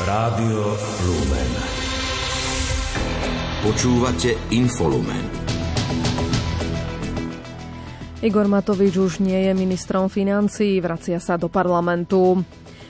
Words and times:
Rádio 0.00 0.80
Lumen. 1.04 1.52
Počúvate 3.60 4.32
Infolumen. 4.48 5.24
Igor 8.24 8.48
Matovič 8.48 8.96
už 8.96 9.20
nie 9.20 9.36
je 9.44 9.52
ministrom 9.52 10.08
financií, 10.08 10.80
vracia 10.80 11.20
sa 11.20 11.36
do 11.36 11.52
parlamentu. 11.52 12.40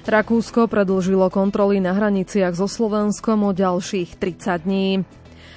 Rakúsko 0.07 0.71
predlžilo 0.71 1.27
kontroly 1.35 1.83
na 1.83 1.99
hraniciach 1.99 2.55
so 2.55 2.71
Slovenskom 2.71 3.43
o 3.43 3.51
ďalších 3.51 4.15
30 4.15 4.63
dní. 4.63 5.03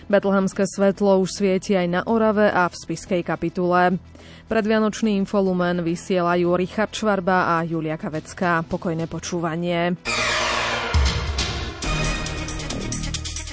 Betlehemské 0.10 0.66
svetlo 0.66 1.22
už 1.22 1.38
svieti 1.38 1.78
aj 1.78 1.86
na 1.86 2.02
Orave 2.10 2.50
a 2.50 2.66
v 2.66 2.74
Spiskej 2.74 3.22
kapitule. 3.22 4.02
Predvianočný 4.50 5.22
infolumen 5.22 5.86
vysielajú 5.86 6.58
Richard 6.58 6.98
Čvarba 6.98 7.62
a 7.62 7.62
Julia 7.62 8.02
Kavecká. 8.02 8.66
Pokojné 8.66 9.06
počúvanie. 9.06 10.02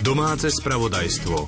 Domáce 0.01 0.49
spravodajstvo. 0.49 1.45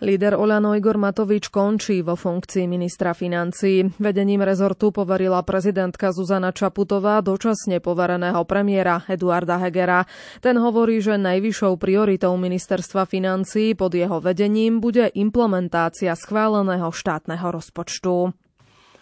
Líder 0.00 0.40
Oľano 0.40 0.72
Igor 0.72 0.96
Matovič 0.96 1.52
končí 1.52 2.00
vo 2.00 2.16
funkcii 2.16 2.64
ministra 2.64 3.12
financí. 3.12 3.84
Vedením 4.00 4.40
rezortu 4.40 4.88
poverila 4.88 5.44
prezidentka 5.44 6.08
Zuzana 6.16 6.48
Čaputová 6.48 7.20
dočasne 7.20 7.84
povereného 7.84 8.40
premiéra 8.48 9.04
Eduarda 9.04 9.60
Hegera. 9.60 10.08
Ten 10.40 10.56
hovorí, 10.56 11.04
že 11.04 11.20
najvyššou 11.20 11.76
prioritou 11.76 12.32
ministerstva 12.40 13.04
financí 13.04 13.76
pod 13.76 13.92
jeho 13.92 14.24
vedením 14.24 14.80
bude 14.80 15.12
implementácia 15.12 16.16
schváleného 16.16 16.88
štátneho 16.88 17.52
rozpočtu. 17.52 18.32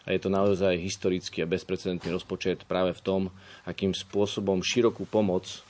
A 0.02 0.08
je 0.10 0.18
to 0.18 0.26
naozaj 0.26 0.74
historický 0.74 1.46
a 1.46 1.46
bezprecedentný 1.46 2.10
rozpočet 2.10 2.66
práve 2.66 2.98
v 2.98 3.04
tom, 3.06 3.22
akým 3.62 3.94
spôsobom 3.94 4.58
širokú 4.58 5.06
pomoc 5.06 5.67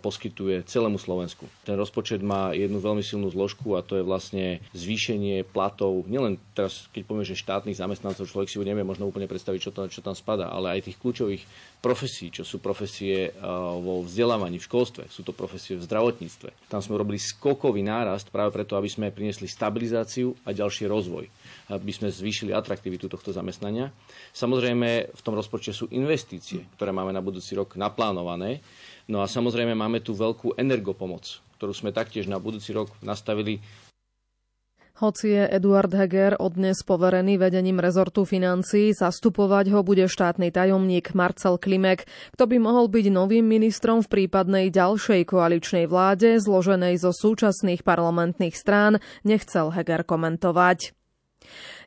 poskytuje 0.00 0.64
celému 0.64 0.96
Slovensku. 0.96 1.44
Ten 1.62 1.76
rozpočet 1.76 2.24
má 2.24 2.56
jednu 2.56 2.80
veľmi 2.80 3.04
silnú 3.04 3.28
zložku 3.28 3.76
a 3.76 3.84
to 3.84 4.00
je 4.00 4.04
vlastne 4.04 4.64
zvýšenie 4.72 5.44
platov, 5.44 6.08
nielen 6.08 6.40
teraz, 6.56 6.88
keď 6.90 7.02
povieme, 7.04 7.28
že 7.28 7.36
štátnych 7.36 7.76
zamestnancov, 7.76 8.28
človek 8.28 8.48
si 8.48 8.56
nevie 8.58 8.84
možno 8.84 9.06
úplne 9.06 9.28
predstaviť, 9.28 9.60
čo 9.60 9.70
tam, 9.70 9.86
čo 9.92 10.00
tam 10.00 10.16
spada, 10.16 10.48
ale 10.48 10.78
aj 10.78 10.88
tých 10.88 10.98
kľúčových 11.00 11.42
profesí, 11.78 12.32
čo 12.32 12.42
sú 12.42 12.58
profesie 12.58 13.30
vo 13.78 14.02
vzdelávaní, 14.02 14.58
v 14.58 14.66
školstve, 14.66 15.06
sú 15.12 15.22
to 15.22 15.36
profesie 15.36 15.78
v 15.78 15.86
zdravotníctve. 15.86 16.72
Tam 16.72 16.82
sme 16.82 16.98
robili 16.98 17.20
skokový 17.20 17.84
nárast 17.84 18.32
práve 18.34 18.50
preto, 18.50 18.74
aby 18.74 18.90
sme 18.90 19.14
priniesli 19.14 19.46
stabilizáciu 19.46 20.34
a 20.42 20.50
ďalší 20.50 20.90
rozvoj 20.90 21.28
aby 21.68 21.92
sme 21.92 22.08
zvýšili 22.08 22.56
atraktivitu 22.56 23.12
tohto 23.12 23.28
zamestnania. 23.28 23.92
Samozrejme, 24.32 25.12
v 25.12 25.24
tom 25.24 25.36
rozpočte 25.36 25.76
sú 25.76 25.84
investície, 25.92 26.64
ktoré 26.76 26.96
máme 26.96 27.12
na 27.12 27.20
budúci 27.20 27.52
rok 27.52 27.76
naplánované 27.76 28.64
No 29.08 29.24
a 29.24 29.26
samozrejme 29.26 29.72
máme 29.72 30.04
tu 30.04 30.12
veľkú 30.12 30.60
energopomoc, 30.60 31.40
ktorú 31.56 31.72
sme 31.72 31.96
taktiež 31.96 32.28
na 32.28 32.36
budúci 32.36 32.76
rok 32.76 32.92
nastavili 33.00 33.64
hoci 34.98 35.30
je 35.30 35.46
Eduard 35.46 35.94
Heger 35.94 36.34
odnes 36.42 36.82
poverený 36.82 37.38
vedením 37.38 37.78
rezortu 37.78 38.26
financií, 38.26 38.90
zastupovať 38.90 39.70
ho 39.70 39.86
bude 39.86 40.10
štátny 40.10 40.50
tajomník 40.50 41.14
Marcel 41.14 41.54
Klimek, 41.54 42.02
kto 42.34 42.50
by 42.50 42.58
mohol 42.58 42.90
byť 42.90 43.06
novým 43.06 43.46
ministrom 43.46 44.02
v 44.02 44.10
prípadnej 44.10 44.74
ďalšej 44.74 45.22
koaličnej 45.30 45.86
vláde, 45.86 46.42
zloženej 46.42 46.98
zo 46.98 47.14
súčasných 47.14 47.86
parlamentných 47.86 48.58
strán, 48.58 48.98
nechcel 49.22 49.70
Heger 49.70 50.02
komentovať. 50.02 50.97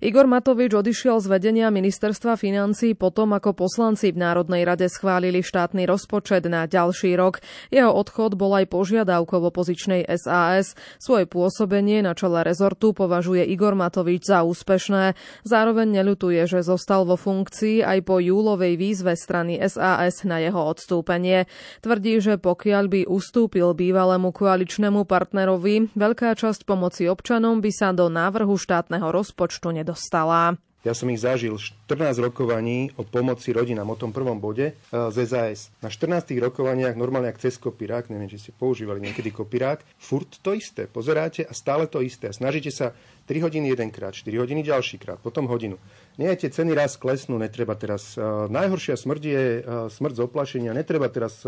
Igor 0.02 0.26
Matovič 0.26 0.74
odišiel 0.74 1.22
z 1.22 1.30
vedenia 1.30 1.70
ministerstva 1.70 2.34
financí 2.34 2.98
potom, 2.98 3.38
ako 3.38 3.54
poslanci 3.54 4.10
v 4.10 4.18
Národnej 4.18 4.66
rade 4.66 4.90
schválili 4.90 5.46
štátny 5.46 5.86
rozpočet 5.86 6.50
na 6.50 6.66
ďalší 6.66 7.14
rok. 7.14 7.38
Jeho 7.70 7.94
odchod 7.94 8.34
bol 8.34 8.50
aj 8.58 8.66
požiadavkou 8.74 9.38
opozičnej 9.54 10.10
SAS. 10.18 10.74
Svoje 10.98 11.30
pôsobenie 11.30 12.02
na 12.02 12.18
čele 12.18 12.42
rezortu 12.42 12.98
považuje 12.98 13.46
Igor 13.46 13.78
Matovič 13.78 14.26
za 14.26 14.42
úspešné. 14.42 15.14
Zároveň 15.46 16.02
neľutuje, 16.02 16.50
že 16.50 16.66
zostal 16.66 17.06
vo 17.06 17.14
funkcii 17.14 17.86
aj 17.86 18.02
po 18.02 18.18
júlovej 18.18 18.82
výzve 18.82 19.14
strany 19.14 19.62
SAS 19.62 20.26
na 20.26 20.42
jeho 20.42 20.66
odstúpenie. 20.66 21.46
Tvrdí, 21.86 22.18
že 22.18 22.42
pokiaľ 22.42 22.84
by 22.90 23.02
ustúpil 23.06 23.78
bývalému 23.78 24.34
koaličnému 24.34 25.06
partnerovi, 25.06 25.94
veľká 25.94 26.34
časť 26.34 26.66
pomoci 26.66 27.06
občanom 27.06 27.62
by 27.62 27.70
sa 27.70 27.94
do 27.94 28.10
návrhu 28.10 28.58
štátneho 28.58 29.14
rozpočtu 29.14 29.51
nedostala 29.52 29.92
nedostala. 29.92 30.56
Ja 30.82 30.98
som 30.98 31.14
ich 31.14 31.22
zažil 31.22 31.62
14 31.62 32.18
rokovaní 32.18 32.90
o 32.98 33.06
pomoci 33.06 33.54
rodinám, 33.54 33.94
o 33.94 34.00
tom 34.00 34.10
prvom 34.10 34.42
bode 34.42 34.74
e, 34.74 35.04
z 35.14 35.30
SAS. 35.30 35.70
Na 35.78 35.94
14 35.94 36.34
rokovaniach, 36.42 36.98
normálne 36.98 37.30
ak 37.30 37.38
cez 37.38 37.62
kopirák, 37.62 38.10
neviem, 38.10 38.26
či 38.34 38.50
ste 38.50 38.52
používali 38.58 38.98
niekedy 38.98 39.30
kopirák, 39.30 39.86
furt 40.02 40.42
to 40.42 40.58
isté. 40.58 40.90
Pozeráte 40.90 41.46
a 41.46 41.54
stále 41.54 41.86
to 41.86 42.02
isté. 42.02 42.26
A 42.26 42.34
snažíte 42.34 42.74
sa 42.74 42.98
3 43.30 43.46
hodiny 43.46 43.70
jedenkrát, 43.70 44.10
4 44.10 44.34
hodiny 44.42 44.66
ďalšíkrát, 44.66 45.22
potom 45.22 45.46
hodinu. 45.46 45.78
Nie, 46.18 46.34
tie 46.34 46.50
ceny 46.50 46.74
raz 46.74 46.98
klesnú, 46.98 47.38
netreba 47.38 47.78
teraz. 47.78 48.18
Uh, 48.18 48.50
najhoršia 48.50 48.98
smrť 48.98 49.22
je 49.22 49.44
uh, 49.62 49.86
smrť 49.86 50.18
z 50.18 50.22
oplašenia, 50.26 50.74
netreba 50.74 51.14
teraz 51.14 51.46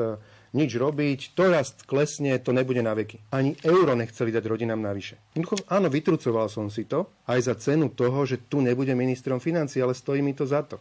nič 0.53 0.71
robiť, 0.77 1.33
to 1.33 1.49
raz 1.49 1.73
klesne, 1.83 2.37
to 2.39 2.53
nebude 2.53 2.79
na 2.85 2.93
veky. 2.93 3.19
Ani 3.33 3.57
euro 3.65 3.97
nechceli 3.97 4.29
dať 4.29 4.45
rodinám 4.45 4.79
navyše. 4.79 5.17
áno, 5.67 5.89
vytrucoval 5.89 6.47
som 6.47 6.69
si 6.69 6.85
to, 6.85 7.09
aj 7.25 7.39
za 7.41 7.55
cenu 7.57 7.89
toho, 7.89 8.23
že 8.23 8.45
tu 8.45 8.61
nebude 8.61 8.93
ministrom 8.93 9.41
financí, 9.41 9.81
ale 9.81 9.97
stojí 9.97 10.21
mi 10.21 10.37
to 10.37 10.45
za 10.45 10.61
to. 10.61 10.77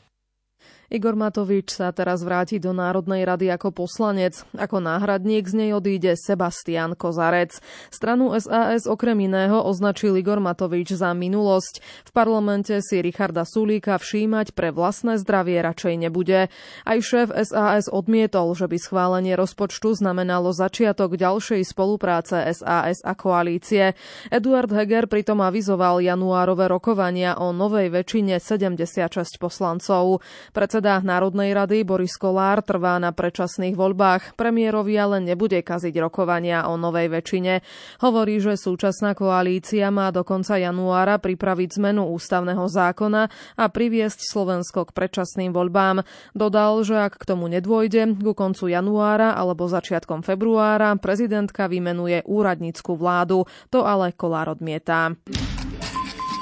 Igor 0.93 1.17
Matovič 1.17 1.73
sa 1.73 1.89
teraz 1.89 2.21
vráti 2.21 2.61
do 2.61 2.77
Národnej 2.77 3.25
rady 3.25 3.49
ako 3.49 3.73
poslanec. 3.73 4.45
Ako 4.53 4.77
náhradník 4.77 5.49
z 5.49 5.65
nej 5.65 5.71
odíde 5.73 6.21
Sebastian 6.21 6.93
Kozarec. 6.93 7.65
Stranu 7.89 8.37
SAS 8.37 8.85
okrem 8.85 9.25
iného 9.25 9.57
označil 9.65 10.13
Igor 10.21 10.37
Matovič 10.37 10.93
za 10.93 11.17
minulosť. 11.17 11.81
V 11.81 12.11
parlamente 12.13 12.77
si 12.85 13.01
Richarda 13.01 13.49
Sulíka 13.49 13.97
všímať 13.97 14.53
pre 14.53 14.69
vlastné 14.69 15.17
zdravie 15.17 15.65
radšej 15.65 15.95
nebude. 15.97 16.53
Aj 16.85 16.99
šéf 17.01 17.33
SAS 17.41 17.89
odmietol, 17.89 18.53
že 18.53 18.69
by 18.69 18.77
schválenie 18.77 19.33
rozpočtu 19.33 19.97
znamenalo 19.97 20.53
začiatok 20.53 21.17
ďalšej 21.17 21.73
spolupráce 21.73 22.53
SAS 22.53 23.01
a 23.01 23.17
koalície. 23.17 23.97
Eduard 24.29 24.69
Heger 24.69 25.09
pritom 25.09 25.41
avizoval 25.41 26.05
januárové 26.05 26.69
rokovania 26.69 27.41
o 27.41 27.57
novej 27.57 27.89
väčšine 27.89 28.37
76 28.37 29.41
poslancov. 29.41 30.21
Predseda 30.53 30.82
Predseda 30.83 31.07
Národnej 31.07 31.55
rady 31.55 31.87
Boris 31.87 32.19
Kolár 32.19 32.59
trvá 32.59 32.99
na 32.99 33.15
predčasných 33.15 33.79
voľbách. 33.79 34.35
Premiérovi 34.35 34.99
ale 34.99 35.23
nebude 35.23 35.63
kaziť 35.63 35.95
rokovania 36.03 36.67
o 36.67 36.75
novej 36.75 37.07
väčšine. 37.07 37.63
Hovorí, 38.03 38.43
že 38.43 38.59
súčasná 38.59 39.15
koalícia 39.15 39.95
má 39.95 40.11
do 40.11 40.27
konca 40.27 40.59
januára 40.59 41.23
pripraviť 41.23 41.79
zmenu 41.79 42.11
ústavného 42.11 42.67
zákona 42.67 43.31
a 43.55 43.65
priviesť 43.71 44.27
Slovensko 44.27 44.91
k 44.91 44.95
predčasným 44.99 45.55
voľbám. 45.55 46.03
Dodal, 46.35 46.83
že 46.83 46.99
ak 46.99 47.15
k 47.15 47.31
tomu 47.31 47.47
nedôjde, 47.47 48.19
ku 48.19 48.35
koncu 48.35 48.67
januára 48.67 49.39
alebo 49.39 49.71
začiatkom 49.71 50.27
februára 50.27 50.99
prezidentka 50.99 51.71
vymenuje 51.71 52.27
úradnícku 52.27 52.99
vládu. 52.99 53.47
To 53.71 53.87
ale 53.87 54.11
Kolár 54.19 54.51
odmieta. 54.59 55.15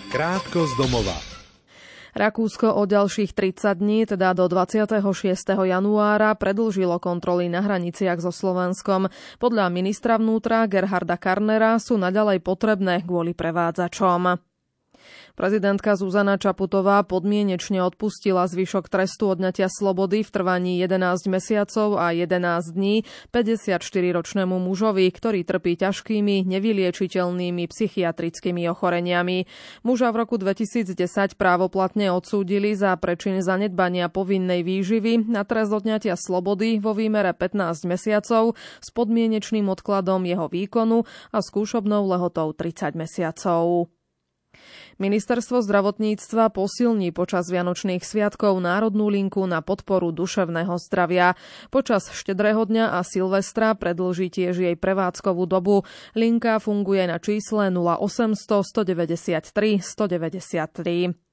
Krátko 0.09 0.65
z 0.65 0.73
domova. 0.81 1.30
Rakúsko 2.21 2.77
o 2.77 2.85
ďalších 2.85 3.33
30 3.33 3.81
dní, 3.81 4.05
teda 4.05 4.37
do 4.37 4.45
26. 4.45 5.01
januára, 5.57 6.37
predlžilo 6.37 7.01
kontroly 7.01 7.49
na 7.49 7.65
hraniciach 7.65 8.21
so 8.21 8.29
Slovenskom. 8.29 9.09
Podľa 9.41 9.73
ministra 9.73 10.21
vnútra 10.21 10.69
Gerharda 10.69 11.17
Karnera 11.17 11.81
sú 11.81 11.97
naďalej 11.97 12.45
potrebné 12.45 13.09
kvôli 13.09 13.33
prevádzačom. 13.33 14.50
Prezidentka 15.39 15.95
Zuzana 15.95 16.37
Čaputová 16.37 17.03
podmienečne 17.07 17.81
odpustila 17.87 18.51
zvyšok 18.51 18.91
trestu 18.91 19.31
odňatia 19.31 19.71
slobody 19.71 20.27
v 20.27 20.31
trvaní 20.31 20.73
11 20.83 21.31
mesiacov 21.31 21.99
a 22.01 22.11
11 22.13 22.75
dní 22.75 23.07
54-ročnému 23.31 24.57
mužovi, 24.59 25.07
ktorý 25.11 25.47
trpí 25.47 25.79
ťažkými, 25.79 26.47
nevyliečiteľnými 26.49 27.63
psychiatrickými 27.71 28.67
ochoreniami. 28.71 29.47
Muža 29.87 30.11
v 30.11 30.17
roku 30.27 30.35
2010 30.41 31.39
právoplatne 31.39 32.11
odsúdili 32.11 32.75
za 32.75 32.97
prečin 32.99 33.39
zanedbania 33.41 34.11
povinnej 34.11 34.67
výživy 34.67 35.31
na 35.31 35.47
trest 35.47 35.71
odňatia 35.71 36.19
slobody 36.19 36.83
vo 36.83 36.93
výmere 36.97 37.31
15 37.33 37.87
mesiacov 37.87 38.59
s 38.83 38.89
podmienečným 38.91 39.69
odkladom 39.71 40.27
jeho 40.27 40.51
výkonu 40.51 41.07
a 41.31 41.39
skúšobnou 41.39 42.07
lehotou 42.11 42.51
30 42.53 42.99
mesiacov. 42.99 44.00
Ministerstvo 45.01 45.65
zdravotníctva 45.65 46.53
posilní 46.53 47.09
počas 47.09 47.49
Vianočných 47.49 48.05
sviatkov 48.05 48.61
Národnú 48.61 49.09
linku 49.09 49.41
na 49.49 49.65
podporu 49.65 50.13
duševného 50.13 50.77
zdravia. 50.77 51.41
Počas 51.73 52.13
štedrého 52.13 52.69
dňa 52.69 53.01
a 53.01 53.01
Silvestra 53.01 53.73
predlží 53.73 54.29
tiež 54.29 54.61
jej 54.61 54.77
prevádzkovú 54.77 55.49
dobu. 55.49 55.89
Linka 56.13 56.61
funguje 56.61 57.09
na 57.09 57.17
čísle 57.17 57.73
0800 57.73 58.61
193 58.61 59.81
193. 59.81 61.30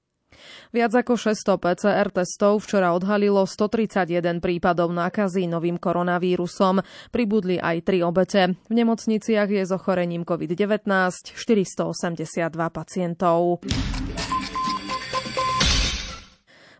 Viac 0.76 0.92
ako 0.94 1.16
600 1.16 1.58
PCR 1.58 2.08
testov 2.12 2.62
včera 2.64 2.92
odhalilo 2.92 3.48
131 3.48 4.44
prípadov 4.44 4.92
nákazy 4.92 5.48
novým 5.48 5.80
koronavírusom. 5.80 6.84
Pribudli 7.10 7.58
aj 7.58 7.78
tri 7.88 8.04
obete. 8.04 8.54
V 8.68 8.74
nemocniciach 8.76 9.48
je 9.48 9.64
s 9.64 9.72
ochorením 9.72 10.28
COVID-19 10.28 10.88
482 11.34 12.52
pacientov. 12.70 13.64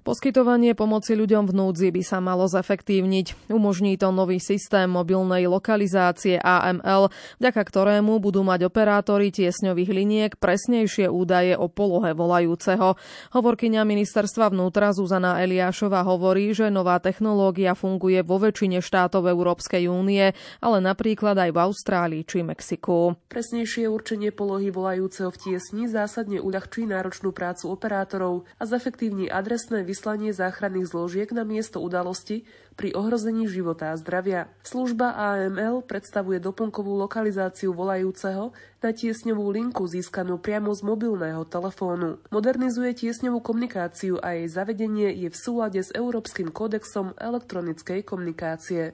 Poskytovanie 0.08 0.72
pomoci 0.72 1.20
ľuďom 1.20 1.52
v 1.52 1.54
núdzi 1.60 1.92
by 1.92 2.00
sa 2.00 2.24
malo 2.24 2.48
zefektívniť. 2.48 3.52
Umožní 3.52 4.00
to 4.00 4.16
nový 4.16 4.40
systém 4.40 4.88
mobilnej 4.88 5.52
lokalizácie 5.52 6.40
AML, 6.40 7.12
vďaka 7.44 7.60
ktorému 7.68 8.16
budú 8.24 8.40
mať 8.40 8.72
operátori 8.72 9.36
tiesňových 9.36 9.92
liniek 9.92 10.32
presnejšie 10.40 11.12
údaje 11.12 11.60
o 11.60 11.68
polohe 11.68 12.16
volajúceho. 12.16 12.96
Hovorkyňa 13.36 13.84
ministerstva 13.84 14.56
vnútra 14.56 14.96
Zuzana 14.96 15.44
Eliášova 15.44 16.08
hovorí, 16.08 16.56
že 16.56 16.72
nová 16.72 17.04
technológia 17.04 17.76
funguje 17.76 18.24
vo 18.24 18.40
väčšine 18.40 18.80
štátov 18.80 19.28
Európskej 19.28 19.92
únie, 19.92 20.32
ale 20.64 20.78
napríklad 20.80 21.36
aj 21.36 21.52
v 21.52 21.60
Austrálii 21.60 22.24
či 22.24 22.48
Mexiku. 22.48 23.20
Presnejšie 23.28 23.92
určenie 23.92 24.32
polohy 24.32 24.72
volajúceho 24.72 25.36
v 25.36 25.52
tiesni 25.52 25.92
zásadne 25.92 26.40
uľahčí 26.40 26.88
náročnú 26.88 27.36
prácu 27.36 27.76
operátorov 27.76 28.48
a 28.56 28.64
zefektívni 28.64 29.28
adresné 29.28 29.84
vyslanie 29.98 30.30
záchranných 30.30 30.94
zložiek 30.94 31.34
na 31.34 31.42
miesto 31.42 31.82
udalosti 31.82 32.46
pri 32.78 32.94
ohrození 32.94 33.50
života 33.50 33.90
a 33.90 33.98
zdravia. 33.98 34.46
Služba 34.62 35.18
AML 35.18 35.82
predstavuje 35.82 36.38
doplnkovú 36.38 36.94
lokalizáciu 37.02 37.74
volajúceho 37.74 38.54
na 38.78 38.94
tiesňovú 38.94 39.50
linku 39.50 39.90
získanú 39.90 40.38
priamo 40.38 40.70
z 40.78 40.86
mobilného 40.86 41.42
telefónu. 41.50 42.22
Modernizuje 42.30 42.94
tiesňovú 42.94 43.42
komunikáciu 43.42 44.22
a 44.22 44.38
jej 44.38 44.46
zavedenie 44.54 45.10
je 45.18 45.34
v 45.34 45.38
súlade 45.42 45.82
s 45.82 45.90
Európskym 45.98 46.54
kódexom 46.54 47.18
elektronickej 47.18 48.06
komunikácie. 48.06 48.94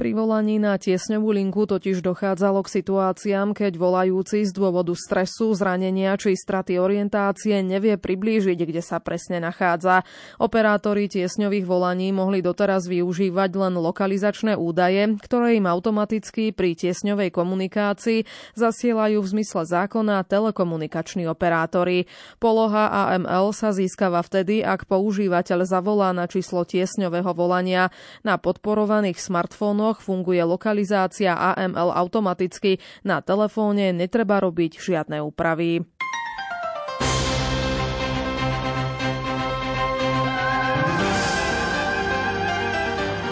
Pri 0.00 0.16
volaní 0.16 0.56
na 0.56 0.80
tiesňovú 0.80 1.28
linku 1.28 1.68
totiž 1.68 2.00
dochádzalo 2.00 2.64
k 2.64 2.72
situáciám, 2.80 3.52
keď 3.52 3.76
volajúci 3.76 4.48
z 4.48 4.52
dôvodu 4.56 4.96
stresu, 4.96 5.52
zranenia 5.52 6.16
či 6.16 6.40
straty 6.40 6.80
orientácie 6.80 7.60
nevie 7.60 8.00
priblížiť, 8.00 8.56
kde 8.56 8.80
sa 8.80 8.96
presne 8.96 9.44
nachádza. 9.44 10.08
Operátori 10.40 11.04
tiesňových 11.04 11.68
volaní 11.68 12.16
mohli 12.16 12.40
doteraz 12.40 12.88
využívať 12.88 13.50
len 13.60 13.76
lokalizačné 13.76 14.56
údaje, 14.56 15.20
ktoré 15.20 15.60
im 15.60 15.68
automaticky 15.68 16.56
pri 16.56 16.80
tiesňovej 16.80 17.28
komunikácii 17.28 18.24
zasielajú 18.56 19.20
v 19.20 19.30
zmysle 19.36 19.68
zákona 19.68 20.24
telekomunikační 20.24 21.28
operátori. 21.28 22.08
Poloha 22.40 22.88
AML 22.88 23.52
sa 23.52 23.68
získava 23.76 24.24
vtedy, 24.24 24.64
ak 24.64 24.88
používateľ 24.88 25.68
zavolá 25.68 26.16
na 26.16 26.24
číslo 26.24 26.64
tiesňového 26.64 27.36
volania 27.36 27.92
na 28.24 28.40
podporovaných 28.40 29.20
smartfónoch 29.20 29.89
telefonoch 29.90 30.00
funguje 30.00 30.44
lokalizácia 30.44 31.34
AML 31.34 31.90
automaticky. 31.90 32.78
Na 33.04 33.20
telefóne 33.20 33.90
netreba 33.92 34.38
robiť 34.38 34.78
žiadne 34.78 35.18
úpravy. 35.22 35.82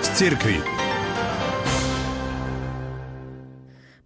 Z. 0.02 0.77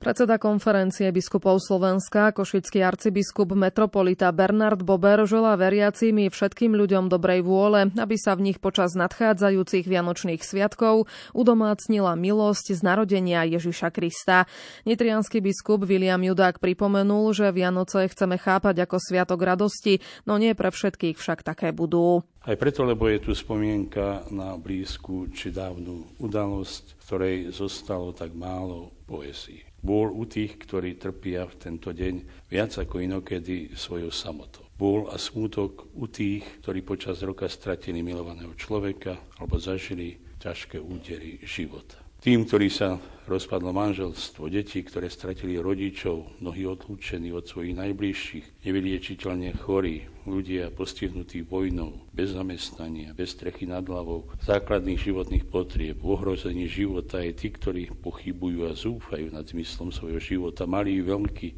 Predseda 0.03 0.35
konferencie 0.35 1.07
biskupov 1.15 1.63
Slovenska, 1.63 2.35
košický 2.35 2.83
arcibiskup 2.83 3.55
metropolita 3.55 4.35
Bernard 4.35 4.83
Bober 4.83 5.23
želá 5.31 5.55
veriacimi 5.55 6.27
všetkým 6.27 6.75
ľuďom 6.75 7.07
dobrej 7.07 7.47
vôle, 7.47 7.87
aby 7.95 8.19
sa 8.19 8.35
v 8.35 8.51
nich 8.51 8.59
počas 8.59 8.99
nadchádzajúcich 8.99 9.87
vianočných 9.87 10.43
sviatkov 10.43 11.07
udomácnila 11.39 12.19
milosť 12.19 12.75
z 12.75 12.81
narodenia 12.83 13.47
Ježiša 13.47 13.95
Krista. 13.95 14.51
Nitrianský 14.91 15.39
biskup 15.39 15.87
William 15.87 16.19
Judák 16.19 16.59
pripomenul, 16.59 17.31
že 17.31 17.55
Vianoce 17.55 18.03
chceme 18.11 18.43
chápať 18.43 18.83
ako 18.83 18.99
sviatok 18.99 19.39
radosti, 19.39 20.03
no 20.27 20.35
nie 20.35 20.59
pre 20.59 20.75
všetkých 20.75 21.15
však 21.15 21.47
také 21.47 21.71
budú. 21.71 22.27
Aj 22.43 22.59
preto, 22.59 22.83
lebo 22.83 23.07
je 23.07 23.23
tu 23.23 23.39
spomienka 23.39 24.27
na 24.35 24.59
blízku 24.59 25.31
či 25.31 25.55
dávnu 25.55 26.19
udalosť, 26.19 26.99
ktorej 27.07 27.55
zostalo 27.55 28.11
tak 28.11 28.35
málo 28.35 28.91
poesí. 29.07 29.63
Bol 29.79 30.11
u 30.11 30.27
tých, 30.27 30.59
ktorí 30.59 30.99
trpia 30.99 31.47
v 31.47 31.55
tento 31.55 31.95
deň 31.95 32.15
viac 32.51 32.75
ako 32.75 32.99
inokedy 32.99 33.71
svojou 33.79 34.11
samotou. 34.11 34.67
Bol 34.75 35.07
a 35.07 35.23
smútok 35.23 35.95
u 35.95 36.11
tých, 36.11 36.43
ktorí 36.67 36.83
počas 36.83 37.23
roka 37.23 37.47
stratili 37.47 38.03
milovaného 38.03 38.59
človeka 38.59 39.39
alebo 39.39 39.63
zažili 39.63 40.19
ťažké 40.43 40.83
údery 40.83 41.39
života. 41.47 42.02
Tým, 42.23 42.47
ktorí 42.47 42.71
sa 42.71 43.03
rozpadlo 43.27 43.75
manželstvo, 43.75 44.47
deti, 44.47 44.79
ktoré 44.87 45.11
stratili 45.11 45.59
rodičov, 45.59 46.39
mnohí 46.39 46.63
odlúčení 46.71 47.35
od 47.35 47.51
svojich 47.51 47.75
najbližších, 47.75 48.63
nevyliečiteľne 48.63 49.51
chorí, 49.59 50.07
ľudia 50.23 50.71
postihnutí 50.71 51.43
vojnou, 51.43 52.07
bez 52.15 52.31
zamestnania, 52.31 53.11
bez 53.11 53.35
strechy 53.35 53.67
nad 53.67 53.83
hlavou, 53.83 54.31
základných 54.39 55.03
životných 55.03 55.51
potrieb, 55.51 55.99
ohrození 55.99 56.71
života 56.71 57.19
aj 57.19 57.43
tí, 57.43 57.51
ktorí 57.51 57.91
pochybujú 57.91 58.71
a 58.71 58.79
zúfajú 58.79 59.35
nad 59.35 59.43
zmyslom 59.43 59.91
svojho 59.91 60.23
života, 60.23 60.63
malí 60.63 60.99
i 60.99 61.03
veľkí, 61.03 61.49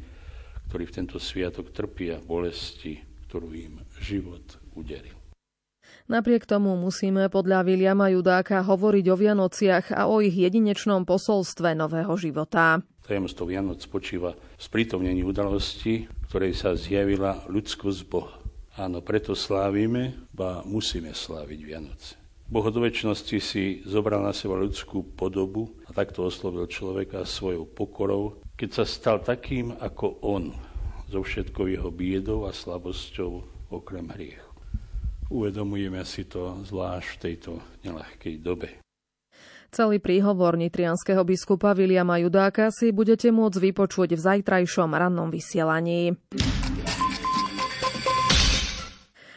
ktorí 0.73 0.83
v 0.89 0.95
tento 0.97 1.21
sviatok 1.21 1.69
trpia 1.69 2.17
bolesti, 2.17 3.05
ktorú 3.29 3.53
im 3.53 3.85
život 4.01 4.41
uderil. 4.73 5.14
Napriek 6.05 6.45
tomu 6.45 6.77
musíme 6.77 7.33
podľa 7.33 7.65
Viliama 7.65 8.13
Judáka 8.13 8.61
hovoriť 8.61 9.05
o 9.09 9.17
Vianociach 9.17 9.89
a 9.89 10.05
o 10.05 10.21
ich 10.21 10.37
jedinečnom 10.37 11.01
posolstve 11.01 11.73
nového 11.73 12.13
života. 12.13 12.85
Tajomstvo 13.09 13.49
Vianoc 13.49 13.81
spočíva 13.81 14.37
v 14.37 14.61
sprítomnení 14.61 15.25
udalosti, 15.25 16.05
ktorej 16.29 16.53
sa 16.53 16.77
zjavila 16.77 17.49
ľudskosť 17.49 18.01
Boha. 18.05 18.37
Áno, 18.77 19.01
preto 19.01 19.33
slávime, 19.33 20.29
ba 20.29 20.61
musíme 20.61 21.09
sláviť 21.09 21.59
Vianoce. 21.65 22.21
Boh 22.45 22.61
od 22.61 22.77
väčšnosti 22.77 23.37
si 23.41 23.81
zobral 23.89 24.21
na 24.21 24.29
seba 24.29 24.61
ľudskú 24.61 25.17
podobu 25.17 25.73
a 25.89 25.91
takto 25.95 26.29
oslovil 26.29 26.69
človeka 26.69 27.25
svojou 27.25 27.65
pokorou, 27.65 28.45
keď 28.53 28.69
sa 28.77 28.85
stal 28.85 29.25
takým 29.25 29.73
ako 29.81 30.21
on, 30.21 30.53
so 31.09 31.25
všetkou 31.25 31.65
jeho 31.65 31.89
biedou 31.89 32.45
a 32.45 32.53
slabosťou 32.53 33.41
okrem 33.73 34.05
hriechu. 34.13 34.44
Uvedomujeme 35.29 36.05
si 36.05 36.29
to 36.29 36.61
zvlášť 36.61 37.07
v 37.09 37.21
tejto 37.21 37.51
nelahkej 37.81 38.35
dobe. 38.41 38.69
Celý 39.73 39.99
príhovor 39.99 40.55
nitrianského 40.55 41.25
biskupa 41.27 41.75
Viliama 41.75 42.21
Judáka 42.21 42.71
si 42.71 42.95
budete 42.95 43.27
môcť 43.33 43.59
vypočuť 43.59 44.15
v 44.15 44.23
zajtrajšom 44.23 44.87
rannom 44.95 45.27
vysielaní. 45.27 46.15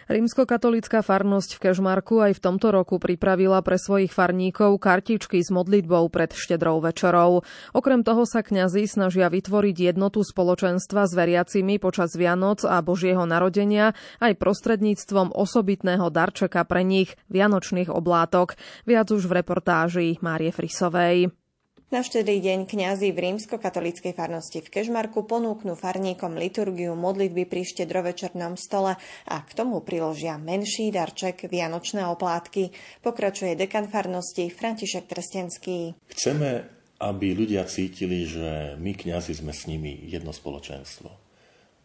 Rímskokatolická 0.08 1.04
farnosť 1.04 1.60
v 1.60 1.62
Kežmarku 1.68 2.24
aj 2.24 2.40
v 2.40 2.42
tomto 2.42 2.72
roku 2.72 2.96
pripravila 2.96 3.60
pre 3.60 3.76
svojich 3.76 4.08
farníkov 4.08 4.80
kartičky 4.80 5.44
s 5.44 5.52
modlitbou 5.52 6.08
pred 6.08 6.32
štedrou 6.32 6.80
večerou. 6.80 7.44
Okrem 7.76 8.00
toho 8.00 8.24
sa 8.24 8.40
kňazi 8.40 8.88
snažia 8.88 9.28
vytvoriť 9.28 9.92
jednotu 9.92 10.24
spoločenstva 10.24 11.04
s 11.04 11.12
veriacimi 11.12 11.76
počas 11.76 12.16
Vianoc 12.16 12.64
a 12.64 12.80
Božieho 12.80 13.28
narodenia 13.28 13.92
aj 14.24 14.40
prostredníctvom 14.40 15.36
osobitného 15.36 16.08
darčeka 16.08 16.64
pre 16.64 16.88
nich, 16.88 17.12
vianočných 17.28 17.92
oblátok. 17.92 18.56
Viac 18.88 19.12
už 19.12 19.28
v 19.28 19.44
reportáži 19.44 20.16
Márie 20.24 20.56
Frisovej. 20.56 21.37
Na 21.88 22.04
štedrý 22.04 22.44
deň 22.44 22.68
kňazi 22.68 23.16
v 23.16 23.32
rímsko-katolíckej 23.32 24.12
farnosti 24.12 24.60
v 24.60 24.68
Kežmarku 24.68 25.24
ponúknú 25.24 25.72
farníkom 25.72 26.36
liturgiu 26.36 26.92
modlitby 26.92 27.48
pri 27.48 27.64
štedrovečernom 27.64 28.60
stole 28.60 29.00
a 29.24 29.36
k 29.40 29.50
tomu 29.56 29.80
priložia 29.80 30.36
menší 30.36 30.92
darček 30.92 31.48
Vianočné 31.48 32.04
oplátky. 32.12 32.76
Pokračuje 33.00 33.56
dekan 33.56 33.88
farnosti 33.88 34.52
František 34.52 35.08
Trstenský. 35.08 35.96
Chceme, 36.12 36.68
aby 37.00 37.32
ľudia 37.32 37.64
cítili, 37.64 38.28
že 38.28 38.76
my 38.76 38.92
kňazi 38.92 39.40
sme 39.40 39.56
s 39.56 39.64
nimi 39.64 39.96
jedno 40.12 40.36
spoločenstvo 40.36 41.27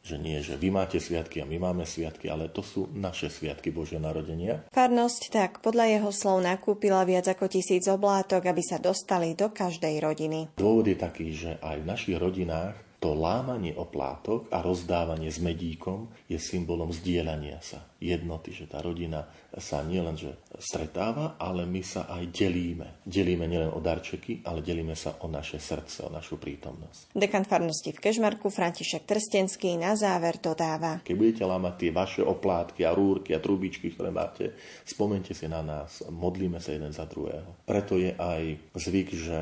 že 0.04 0.20
nie, 0.20 0.44
že 0.44 0.60
vy 0.60 0.68
máte 0.68 1.00
sviatky 1.00 1.40
a 1.40 1.48
my 1.48 1.64
máme 1.64 1.88
sviatky, 1.88 2.28
ale 2.28 2.52
to 2.52 2.60
sú 2.60 2.92
naše 2.92 3.32
sviatky 3.32 3.72
Božieho 3.72 4.04
narodenia. 4.04 4.68
Farnosť 4.76 5.32
tak 5.32 5.52
podľa 5.64 5.96
jeho 5.96 6.12
slov 6.12 6.44
nakúpila 6.44 7.08
viac 7.08 7.32
ako 7.32 7.48
tisíc 7.48 7.88
oblátok, 7.88 8.44
aby 8.52 8.60
sa 8.60 8.84
dostali 8.84 9.32
do 9.32 9.48
každej 9.48 10.04
rodiny. 10.04 10.52
Dôvod 10.60 10.92
je 10.92 11.00
taký, 11.00 11.32
že 11.32 11.56
aj 11.64 11.80
v 11.80 11.88
našich 11.88 12.20
rodinách 12.20 12.76
to 13.04 13.12
lámanie 13.12 13.76
oplátok 13.76 14.48
a 14.48 14.64
rozdávanie 14.64 15.28
s 15.28 15.44
medíkom 15.44 16.08
je 16.32 16.40
symbolom 16.40 16.88
zdieľania 16.88 17.60
sa, 17.60 17.84
jednoty, 18.00 18.56
že 18.56 18.64
tá 18.64 18.80
rodina 18.80 19.28
sa 19.60 19.84
nielen 19.84 20.16
že 20.16 20.40
stretáva, 20.56 21.36
ale 21.36 21.68
my 21.68 21.84
sa 21.84 22.08
aj 22.08 22.32
delíme. 22.32 23.04
Delíme 23.04 23.44
nielen 23.44 23.76
o 23.76 23.84
darčeky, 23.84 24.48
ale 24.48 24.64
delíme 24.64 24.96
sa 24.96 25.20
o 25.20 25.28
naše 25.28 25.60
srdce, 25.60 26.08
o 26.08 26.10
našu 26.16 26.40
prítomnosť. 26.40 27.12
Dekan 27.12 27.44
farnosti 27.44 27.92
v 27.92 28.00
Kežmarku 28.00 28.48
František 28.48 29.04
Trstenský 29.04 29.76
na 29.76 30.00
záver 30.00 30.40
dodáva. 30.40 31.04
Keď 31.04 31.16
budete 31.20 31.44
lámať 31.44 31.74
tie 31.76 31.92
vaše 31.92 32.22
oplátky 32.24 32.88
a 32.88 32.96
rúrky 32.96 33.36
a 33.36 33.44
trubičky, 33.44 33.92
ktoré 33.92 34.16
máte, 34.16 34.56
spomente 34.88 35.36
si 35.36 35.52
na 35.52 35.60
nás, 35.60 36.08
modlíme 36.08 36.64
sa 36.64 36.72
jeden 36.72 36.96
za 36.96 37.04
druhého. 37.04 37.68
Preto 37.68 38.00
je 38.00 38.16
aj 38.16 38.72
zvyk, 38.80 39.10
že 39.12 39.40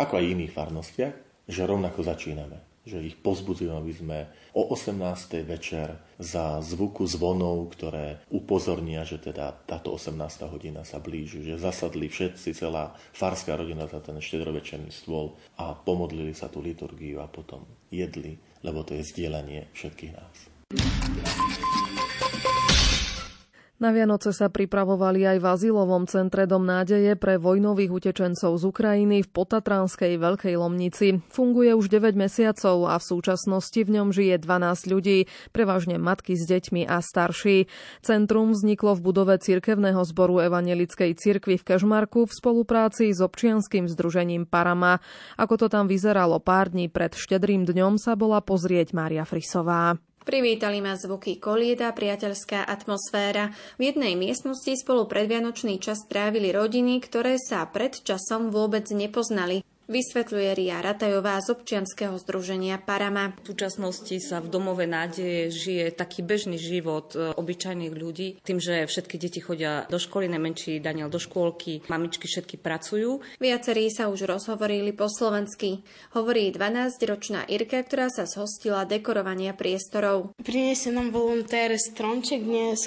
ako 0.00 0.16
aj 0.16 0.24
v 0.24 0.32
iných 0.32 0.56
farnostiach, 0.56 1.14
že 1.44 1.68
rovnako 1.68 2.00
začíname 2.08 2.71
že 2.82 2.98
ich 2.98 3.14
pozbudzujeme, 3.18 3.78
aby 3.78 3.94
sme 3.94 4.18
o 4.58 4.74
18. 4.74 5.46
večer 5.46 6.02
za 6.18 6.58
zvuku 6.58 7.06
zvonov, 7.06 7.70
ktoré 7.78 8.26
upozornia, 8.34 9.06
že 9.06 9.22
teda 9.22 9.54
táto 9.66 9.94
18. 9.94 10.18
hodina 10.50 10.82
sa 10.82 10.98
blíži, 10.98 11.46
že 11.46 11.62
zasadli 11.62 12.10
všetci, 12.10 12.54
celá 12.54 12.94
farská 13.14 13.54
rodina 13.54 13.86
za 13.86 14.02
ten 14.02 14.18
štedrovečerný 14.18 14.90
stôl 14.90 15.38
a 15.58 15.78
pomodlili 15.78 16.34
sa 16.34 16.50
tú 16.50 16.58
liturgiu 16.58 17.22
a 17.22 17.30
potom 17.30 17.62
jedli, 17.92 18.38
lebo 18.66 18.82
to 18.82 18.98
je 18.98 19.06
zdieľanie 19.06 19.70
všetkých 19.70 20.12
nás. 20.18 20.36
Na 23.82 23.90
Vianoce 23.90 24.30
sa 24.30 24.46
pripravovali 24.46 25.26
aj 25.26 25.38
v 25.42 25.46
azylovom 25.58 26.06
centre 26.06 26.46
Dom 26.46 26.62
nádeje 26.62 27.18
pre 27.18 27.34
vojnových 27.34 27.90
utečencov 27.90 28.54
z 28.54 28.62
Ukrajiny 28.70 29.26
v 29.26 29.32
Potatranskej 29.34 30.22
Veľkej 30.22 30.54
Lomnici. 30.54 31.18
Funguje 31.26 31.74
už 31.74 31.90
9 31.90 32.14
mesiacov 32.14 32.86
a 32.86 32.94
v 33.02 33.08
súčasnosti 33.10 33.74
v 33.74 33.90
ňom 33.90 34.14
žije 34.14 34.38
12 34.38 34.86
ľudí, 34.86 35.26
prevažne 35.50 35.98
matky 35.98 36.38
s 36.38 36.46
deťmi 36.46 36.86
a 36.86 37.02
starší. 37.02 37.66
Centrum 38.06 38.54
vzniklo 38.54 38.94
v 38.94 39.02
budove 39.02 39.34
Cirkevného 39.42 40.06
zboru 40.06 40.38
Evangelickej 40.46 41.18
cirkvi 41.18 41.58
v 41.58 41.66
Kežmarku 41.74 42.30
v 42.30 42.36
spolupráci 42.38 43.10
s 43.10 43.18
občianským 43.18 43.90
združením 43.90 44.46
Parama. 44.46 45.02
Ako 45.34 45.58
to 45.58 45.66
tam 45.66 45.90
vyzeralo 45.90 46.38
pár 46.38 46.70
dní 46.70 46.86
pred 46.86 47.18
štedrým 47.18 47.66
dňom 47.66 47.98
sa 47.98 48.14
bola 48.14 48.38
pozrieť 48.46 48.94
Mária 48.94 49.26
Frisová. 49.26 49.98
Privítali 50.22 50.78
ma 50.78 50.94
zvuky 50.94 51.42
kolieda, 51.42 51.90
priateľská 51.90 52.62
atmosféra. 52.62 53.50
V 53.74 53.90
jednej 53.90 54.14
miestnosti 54.14 54.70
spolu 54.78 55.10
predvianočný 55.10 55.82
čas 55.82 56.06
trávili 56.06 56.54
rodiny, 56.54 57.02
ktoré 57.02 57.42
sa 57.42 57.66
pred 57.66 57.98
časom 57.98 58.54
vôbec 58.54 58.86
nepoznali. 58.94 59.66
Vysvetľuje 59.90 60.50
Ria 60.54 60.78
Ratajová 60.78 61.42
z 61.42 61.58
občianskeho 61.58 62.14
združenia 62.22 62.78
Parama. 62.78 63.34
V 63.42 63.50
súčasnosti 63.50 64.14
sa 64.22 64.38
v 64.38 64.46
domove 64.46 64.86
nádeje 64.86 65.50
žije 65.50 65.90
taký 65.90 66.22
bežný 66.22 66.54
život 66.54 67.18
e, 67.18 67.34
obyčajných 67.34 67.90
ľudí. 67.90 68.38
Tým, 68.46 68.62
že 68.62 68.86
všetky 68.86 69.18
deti 69.18 69.42
chodia 69.42 69.82
do 69.90 69.98
školy, 69.98 70.30
najmenší 70.30 70.78
Daniel 70.78 71.10
do 71.10 71.18
škôlky, 71.18 71.82
mamičky 71.90 72.30
všetky 72.30 72.62
pracujú. 72.62 73.26
Viacerí 73.42 73.90
sa 73.90 74.06
už 74.06 74.30
rozhovorili 74.30 74.94
po 74.94 75.10
slovensky. 75.10 75.82
Hovorí 76.14 76.54
12-ročná 76.54 77.50
Irka, 77.50 77.82
ktorá 77.82 78.06
sa 78.06 78.22
zhostila 78.22 78.86
dekorovania 78.86 79.50
priestorov. 79.50 80.38
Priniesie 80.38 80.94
nám 80.94 81.10
volontér 81.10 81.74
stromček 81.74 82.38
dnes, 82.38 82.86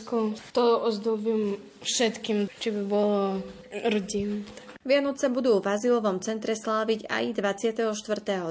to 0.56 0.66
ozdobím 0.80 1.60
všetkým, 1.84 2.48
či 2.56 2.68
by 2.72 2.82
bolo 2.88 3.44
rodinu. 3.92 4.65
Vianoce 4.86 5.34
budú 5.34 5.66
v 5.66 5.74
azylovom 5.74 6.22
centre 6.22 6.54
sláviť 6.54 7.10
aj 7.10 7.42
24. 7.42 7.90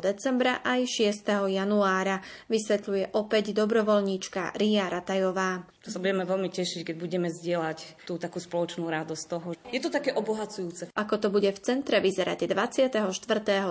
decembra, 0.03 0.59
aj 0.67 0.83
6. 0.83 1.31
januára, 1.47 2.19
vysvetľuje 2.51 3.15
opäť 3.15 3.55
dobrovoľníčka 3.55 4.59
Ria 4.59 4.91
Ratajová. 4.91 5.74
To 5.85 5.93
sa 5.93 6.01
budeme 6.01 6.25
veľmi 6.25 6.49
tešiť, 6.49 6.81
keď 6.81 6.97
budeme 6.97 7.29
zdieľať 7.29 8.09
tú 8.09 8.17
takú 8.17 8.41
spoločnú 8.41 8.89
radosť 8.89 9.25
toho. 9.29 9.53
Je 9.69 9.85
to 9.85 9.93
také 9.93 10.17
obohacujúce. 10.17 10.89
Ako 10.97 11.21
to 11.21 11.29
bude 11.29 11.53
v 11.53 11.61
centre 11.61 12.01
vyzerať 12.01 12.49
24. 12.49 13.05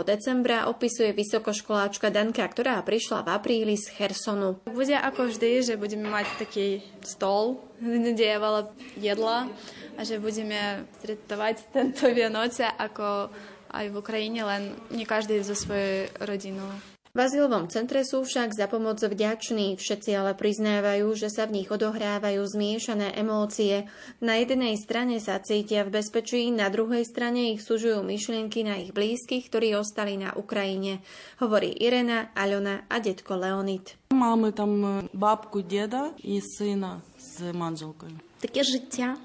decembra, 0.06 0.70
opisuje 0.70 1.10
vysokoškoláčka 1.10 2.14
Danka, 2.14 2.46
ktorá 2.46 2.78
prišla 2.86 3.26
v 3.26 3.30
apríli 3.34 3.76
z 3.82 3.98
Hersonu. 3.98 4.62
Bude 4.70 4.94
ako 4.94 5.34
vždy, 5.34 5.66
že 5.66 5.74
budeme 5.74 6.06
mať 6.06 6.30
taký 6.38 6.86
stol, 7.02 7.58
kde 7.82 8.26
je 8.30 8.38
veľa 8.38 8.62
jedla 9.02 9.50
a 9.98 10.02
že 10.06 10.22
budeme 10.22 10.86
stretovať 11.02 11.74
tento 11.74 12.06
Vianoce 12.14 12.70
ako 12.70 13.34
aj 13.74 13.90
v 13.90 13.96
Ukrajine, 13.98 14.46
len 14.46 14.78
nie 14.94 15.10
každý 15.10 15.42
so 15.42 15.58
svojou 15.58 16.14
rodinou. 16.22 16.93
V 17.17 17.27
azylovom 17.27 17.67
centre 17.73 18.05
sú 18.05 18.23
však 18.23 18.53
za 18.55 18.71
pomoc 18.71 19.01
vďační, 19.01 19.81
všetci 19.81 20.11
ale 20.13 20.39
priznávajú, 20.39 21.17
že 21.17 21.33
sa 21.33 21.49
v 21.49 21.59
nich 21.59 21.69
odohrávajú 21.73 22.45
zmiešané 22.47 23.17
emócie. 23.17 23.89
Na 24.21 24.39
jednej 24.39 24.77
strane 24.79 25.19
sa 25.19 25.41
cítia 25.43 25.83
v 25.89 25.99
bezpečí, 25.99 26.53
na 26.53 26.69
druhej 26.69 27.03
strane 27.09 27.57
ich 27.57 27.65
sužujú 27.65 28.05
myšlienky 28.05 28.63
na 28.63 28.79
ich 28.79 28.93
blízkych, 28.95 29.51
ktorí 29.51 29.75
ostali 29.75 30.21
na 30.21 30.37
Ukrajine, 30.37 31.01
hovorí 31.43 31.75
Irena, 31.81 32.31
Aľona 32.37 32.87
a 32.87 33.01
detko 33.01 33.41
Leonid. 33.41 33.97
Máme 34.15 34.53
tam 34.53 35.03
babku, 35.11 35.65
deda 35.65 36.15
i 36.23 36.39
syna 36.45 37.03
s 37.19 37.41
manželkou. 37.51 38.15
Také 38.39 38.63
žitia 38.63 39.19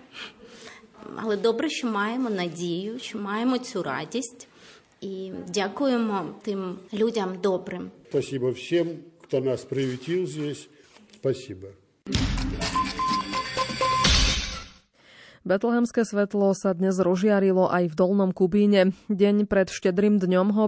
але 1.16 1.38
добре, 1.38 1.70
що 1.70 1.88
маємо 1.88 2.30
надію, 2.30 3.00
що 3.00 3.20
маємо 3.20 3.58
цю 3.58 3.84
радість 3.84 4.48
І 5.01 5.33
дякуємо 5.49 6.27
тим 6.43 6.79
людям 6.95 7.39
добрим. 7.43 7.91
Спасибо 8.09 8.51
всім, 8.51 8.99
хто 9.21 9.41
нас 9.41 9.65
привітів 9.65 10.27
здесь. 10.27 10.69
Спасибо. 11.15 11.67
Betlehemské 15.47 16.03
svetlo 16.03 16.51
sa 16.51 16.75
dnes 16.75 16.99
rozžiarilo 16.99 17.71
aj 17.71 17.91
v 17.91 17.95
Dolnom 17.95 18.35
Kubíne. 18.35 18.91
Deň 19.07 19.47
pred 19.47 19.71
štedrým 19.71 20.19
dňom 20.19 20.51
ho 20.51 20.67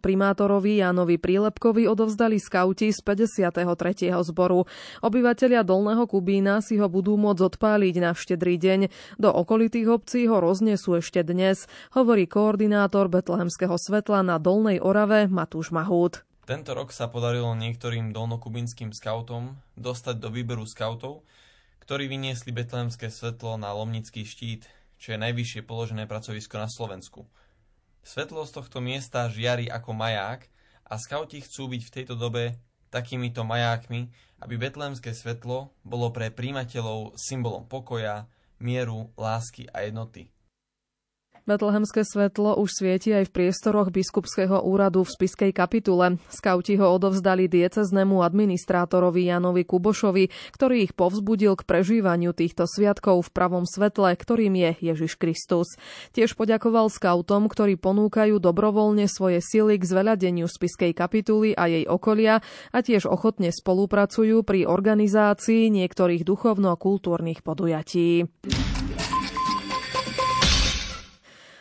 primátorovi 0.00 0.80
Jánovi 0.80 1.20
Prílepkovi 1.20 1.84
odovzdali 1.84 2.40
skauti 2.40 2.96
z 2.96 3.00
53. 3.04 4.08
zboru. 4.24 4.64
Obyvatelia 5.04 5.60
Dolného 5.60 6.08
Kubína 6.08 6.64
si 6.64 6.80
ho 6.80 6.88
budú 6.88 7.20
môcť 7.20 7.52
odpáliť 7.52 7.94
na 8.00 8.16
štedrý 8.16 8.56
deň. 8.56 8.80
Do 9.20 9.28
okolitých 9.28 9.92
obcí 9.92 10.24
ho 10.32 10.40
roznesú 10.40 10.96
ešte 10.96 11.20
dnes, 11.20 11.68
hovorí 11.92 12.24
koordinátor 12.24 13.12
Betlehemského 13.12 13.76
svetla 13.76 14.24
na 14.24 14.40
Dolnej 14.40 14.80
Orave 14.80 15.28
Matúš 15.28 15.76
Mahút. 15.76 16.24
Tento 16.48 16.72
rok 16.72 16.88
sa 16.90 17.06
podarilo 17.06 17.52
niektorým 17.52 18.16
dolnokubinským 18.16 18.96
skautom 18.96 19.60
dostať 19.76 20.18
do 20.18 20.32
výberu 20.32 20.64
skautov, 20.66 21.22
ktorí 21.90 22.06
vyniesli 22.06 22.54
betlehemské 22.54 23.10
svetlo 23.10 23.58
na 23.58 23.74
Lomnický 23.74 24.22
štít, 24.22 24.70
čo 24.94 25.10
je 25.10 25.18
najvyššie 25.26 25.66
položené 25.66 26.06
pracovisko 26.06 26.54
na 26.62 26.70
Slovensku. 26.70 27.26
Svetlo 28.06 28.46
z 28.46 28.62
tohto 28.62 28.78
miesta 28.78 29.26
žiari 29.26 29.66
ako 29.66 29.98
maják 29.98 30.46
a 30.86 30.94
skauti 31.02 31.42
chcú 31.42 31.66
byť 31.66 31.82
v 31.82 31.94
tejto 31.98 32.14
dobe 32.14 32.54
takýmito 32.94 33.42
majákmi, 33.42 34.06
aby 34.38 34.54
betlehemské 34.54 35.10
svetlo 35.10 35.74
bolo 35.82 36.14
pre 36.14 36.30
príjimateľov 36.30 37.18
symbolom 37.18 37.66
pokoja, 37.66 38.30
mieru, 38.62 39.10
lásky 39.18 39.66
a 39.74 39.82
jednoty. 39.82 40.30
Betlehemské 41.48 42.04
svetlo 42.04 42.60
už 42.60 42.68
svieti 42.76 43.16
aj 43.16 43.28
v 43.28 43.34
priestoroch 43.34 43.88
biskupského 43.88 44.60
úradu 44.60 45.02
v 45.04 45.12
spiskej 45.12 45.52
kapitule. 45.56 46.20
Skauti 46.28 46.76
ho 46.76 46.92
odovzdali 46.92 47.48
dieceznému 47.48 48.20
administrátorovi 48.20 49.32
Janovi 49.32 49.64
Kubošovi, 49.64 50.28
ktorý 50.52 50.76
ich 50.84 50.92
povzbudil 50.92 51.56
k 51.56 51.66
prežívaniu 51.66 52.36
týchto 52.36 52.68
sviatkov 52.68 53.24
v 53.24 53.32
pravom 53.32 53.64
svetle, 53.64 54.12
ktorým 54.12 54.52
je 54.52 54.70
Ježiš 54.92 55.16
Kristus. 55.16 55.80
Tiež 56.12 56.36
poďakoval 56.36 56.92
skautom, 56.92 57.48
ktorí 57.48 57.80
ponúkajú 57.80 58.36
dobrovoľne 58.36 59.08
svoje 59.08 59.40
sily 59.40 59.80
k 59.80 59.88
zveľadeniu 59.88 60.44
spiskej 60.44 60.92
kapituly 60.92 61.56
a 61.56 61.68
jej 61.68 61.84
okolia 61.88 62.44
a 62.70 62.78
tiež 62.80 63.08
ochotne 63.08 63.52
spolupracujú 63.52 64.44
pri 64.44 64.68
organizácii 64.68 65.72
niektorých 65.72 66.24
duchovno-kultúrnych 66.24 67.44
podujatí. 67.44 68.28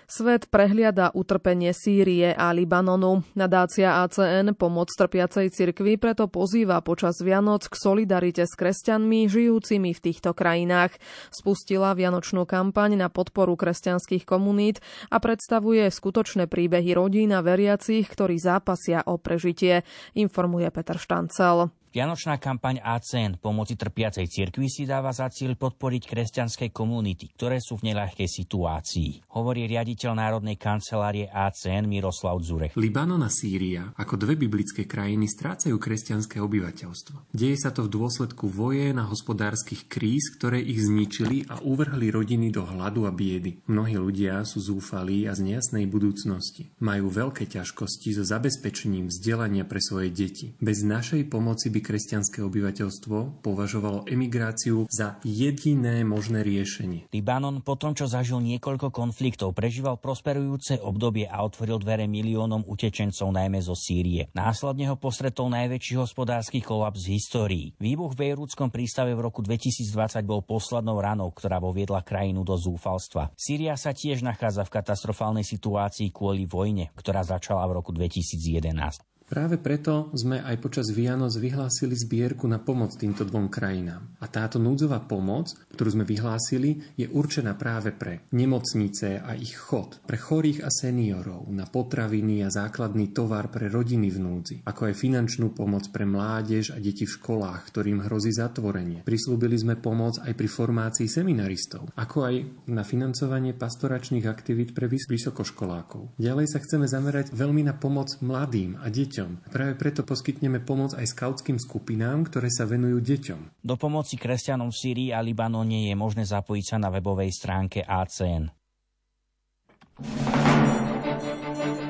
Svet 0.09 0.49
prehliada 0.49 1.13
utrpenie 1.13 1.69
Sýrie 1.69 2.33
a 2.33 2.49
Libanonu. 2.49 3.21
Nadácia 3.37 4.01
ACN 4.01 4.57
Pomoc 4.57 4.89
trpiacej 4.89 5.53
cirkvi 5.53 6.01
preto 6.01 6.25
pozýva 6.25 6.81
počas 6.81 7.21
Vianoc 7.21 7.69
k 7.69 7.77
solidarite 7.77 8.49
s 8.49 8.57
kresťanmi 8.57 9.29
žijúcimi 9.29 9.93
v 9.93 10.01
týchto 10.01 10.33
krajinách. 10.33 10.97
Spustila 11.29 11.93
vianočnú 11.93 12.49
kampaň 12.49 12.97
na 12.97 13.13
podporu 13.13 13.53
kresťanských 13.53 14.25
komunít 14.25 14.81
a 15.13 15.21
predstavuje 15.21 15.85
skutočné 15.85 16.49
príbehy 16.49 16.97
rodín 16.97 17.29
a 17.29 17.45
veriacich, 17.45 18.09
ktorí 18.09 18.41
zápasia 18.41 19.05
o 19.05 19.21
prežitie, 19.21 19.85
informuje 20.17 20.73
Peter 20.73 20.97
Štancel. 20.97 21.69
Vianočná 21.89 22.37
kampaň 22.37 22.85
ACN 22.85 23.41
pomoci 23.41 23.73
trpiacej 23.73 24.29
cirkvi 24.29 24.69
si 24.69 24.85
dáva 24.85 25.09
za 25.09 25.25
cieľ 25.33 25.57
podporiť 25.57 26.05
kresťanské 26.05 26.69
komunity, 26.69 27.33
ktoré 27.33 27.57
sú 27.57 27.81
v 27.81 27.89
neľahkej 27.89 28.29
situácii, 28.29 29.33
hovorí 29.33 29.65
riaditeľ 29.65 30.13
Národnej 30.13 30.53
kancelárie 30.61 31.25
ACN 31.25 31.89
Miroslav 31.89 32.37
Zurech. 32.45 32.77
Libanon 32.77 33.25
a 33.25 33.29
Sýria 33.33 33.89
ako 33.97 34.21
dve 34.21 34.37
biblické 34.37 34.85
krajiny 34.85 35.25
strácajú 35.25 35.81
kresťanské 35.81 36.37
obyvateľstvo. 36.37 37.33
Deje 37.33 37.57
sa 37.57 37.73
to 37.73 37.89
v 37.89 37.97
dôsledku 37.97 38.45
vojen 38.45 39.01
a 39.01 39.09
hospodárskych 39.09 39.89
kríz, 39.89 40.29
ktoré 40.37 40.61
ich 40.61 40.85
zničili 40.85 41.49
a 41.49 41.57
uvrhli 41.57 42.13
rodiny 42.13 42.53
do 42.53 42.69
hladu 42.69 43.09
a 43.09 43.11
biedy. 43.11 43.65
Mnohí 43.65 43.97
ľudia 43.97 44.45
sú 44.45 44.61
zúfalí 44.61 45.25
a 45.25 45.33
z 45.33 45.41
nejasnej 45.41 45.89
budúcnosti. 45.89 46.69
Majú 46.85 47.09
veľké 47.09 47.49
ťažkosti 47.49 48.13
so 48.13 48.21
zabezpečením 48.21 49.09
vzdelania 49.09 49.65
pre 49.65 49.81
svoje 49.81 50.13
deti. 50.13 50.53
Bez 50.61 50.85
našej 50.85 51.25
pomoci 51.25 51.73
by 51.73 51.78
by 51.79 51.95
kresťanské 51.95 52.43
obyvateľstvo 52.43 53.39
považovalo 53.39 54.03
emigráciu 54.03 54.83
za 54.91 55.15
jediné 55.23 56.03
možné 56.03 56.43
riešenie. 56.43 57.07
Libanon 57.07 57.63
po 57.63 57.79
tom, 57.79 57.95
čo 57.95 58.03
zažil 58.03 58.43
niekoľko 58.43 58.91
konfliktov, 58.91 59.55
prežíval 59.55 59.95
prosperujúce 59.95 60.83
obdobie 60.83 61.23
a 61.31 61.39
otvoril 61.39 61.79
dvere 61.79 62.03
miliónom 62.11 62.67
utečencov 62.67 63.31
najmä 63.31 63.63
zo 63.63 63.79
Sýrie. 63.79 64.27
Následne 64.35 64.91
ho 64.91 64.99
postretol 64.99 65.47
najväčší 65.55 65.95
hospodársky 65.95 66.59
kolaps 66.59 67.07
v 67.07 67.15
histórii. 67.15 67.65
Výbuch 67.79 68.11
v 68.11 68.27
Bejrúdskom 68.27 68.67
prístave 68.67 69.15
v 69.15 69.23
roku 69.23 69.39
2020 69.39 69.87
bol 70.27 70.43
poslednou 70.43 70.99
ranou, 70.99 71.31
ktorá 71.31 71.63
voviedla 71.63 72.03
krajinu 72.03 72.43
do 72.43 72.59
zúfalstva. 72.59 73.31
Sýria 73.39 73.79
sa 73.79 73.95
tiež 73.95 74.19
nachádza 74.19 74.67
v 74.67 74.73
katastrofálnej 74.75 75.47
situácii 75.47 76.11
kvôli 76.11 76.43
vojne, 76.43 76.91
ktorá 76.99 77.23
začala 77.23 77.63
v 77.71 77.79
roku 77.79 77.95
2011. 77.95 79.08
Práve 79.29 79.61
preto 79.61 80.09
sme 80.17 80.41
aj 80.41 80.57
počas 80.57 80.89
Vianoc 80.89 81.29
vyhlásili 81.37 81.93
zbierku 81.93 82.49
na 82.49 82.57
pomoc 82.57 82.97
týmto 82.97 83.21
dvom 83.21 83.45
krajinám. 83.45 84.17
A 84.17 84.25
táto 84.25 84.57
núdzová 84.57 85.05
pomoc, 85.05 85.53
ktorú 85.77 86.01
sme 86.01 86.05
vyhlásili, 86.09 86.97
je 86.97 87.05
určená 87.05 87.53
práve 87.53 87.93
pre 87.93 88.25
nemocnice 88.33 89.21
a 89.21 89.37
ich 89.37 89.53
chod, 89.53 90.01
pre 90.09 90.17
chorých 90.17 90.65
a 90.65 90.73
seniorov, 90.73 91.45
na 91.53 91.69
potraviny 91.69 92.41
a 92.41 92.49
základný 92.49 93.13
tovar 93.13 93.53
pre 93.53 93.69
rodiny 93.69 94.09
v 94.09 94.17
núdzi, 94.17 94.55
ako 94.65 94.89
aj 94.89 94.97
finančnú 94.97 95.53
pomoc 95.53 95.85
pre 95.93 96.09
mládež 96.09 96.73
a 96.73 96.81
deti 96.81 97.05
v 97.05 97.13
školách, 97.13 97.69
ktorým 97.69 98.09
hrozí 98.09 98.33
zatvorenie. 98.33 99.05
Prislúbili 99.05 99.61
sme 99.61 99.77
pomoc 99.77 100.17
aj 100.25 100.33
pri 100.33 100.49
formácii 100.49 101.05
seminaristov, 101.05 101.93
ako 101.93 102.17
aj 102.25 102.35
na 102.65 102.81
financovanie 102.81 103.53
pastoračných 103.53 104.25
aktivít 104.25 104.73
pre 104.73 104.89
vysokoškolákov. 104.89 106.17
Ďalej 106.17 106.49
sa 106.49 106.57
chceme 106.65 106.89
zamerať 106.89 107.29
veľmi 107.29 107.61
na 107.69 107.77
pomoc 107.77 108.09
mladým 108.25 108.73
a 108.81 108.89
deťom 108.89 109.18
deťom. 109.19 109.51
Práve 109.51 109.73
preto 109.75 110.07
poskytneme 110.07 110.63
pomoc 110.63 110.95
aj 110.95 111.11
skautským 111.11 111.59
skupinám, 111.59 112.23
ktoré 112.31 112.47
sa 112.47 112.63
venujú 112.63 113.03
deťom. 113.03 113.59
Do 113.59 113.75
pomoci 113.75 114.15
kresťanom 114.15 114.71
v 114.71 114.79
Sýrii 114.79 115.09
a 115.11 115.19
Libanone 115.19 115.91
je 115.91 115.95
možné 115.99 116.23
zapojiť 116.23 116.65
sa 116.65 116.77
na 116.79 116.87
webovej 116.87 117.35
stránke 117.35 117.83
ACN. 117.83 118.47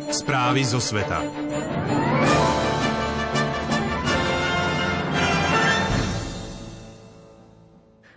Správy 0.10 0.66
zo 0.66 0.82
sveta. 0.82 1.22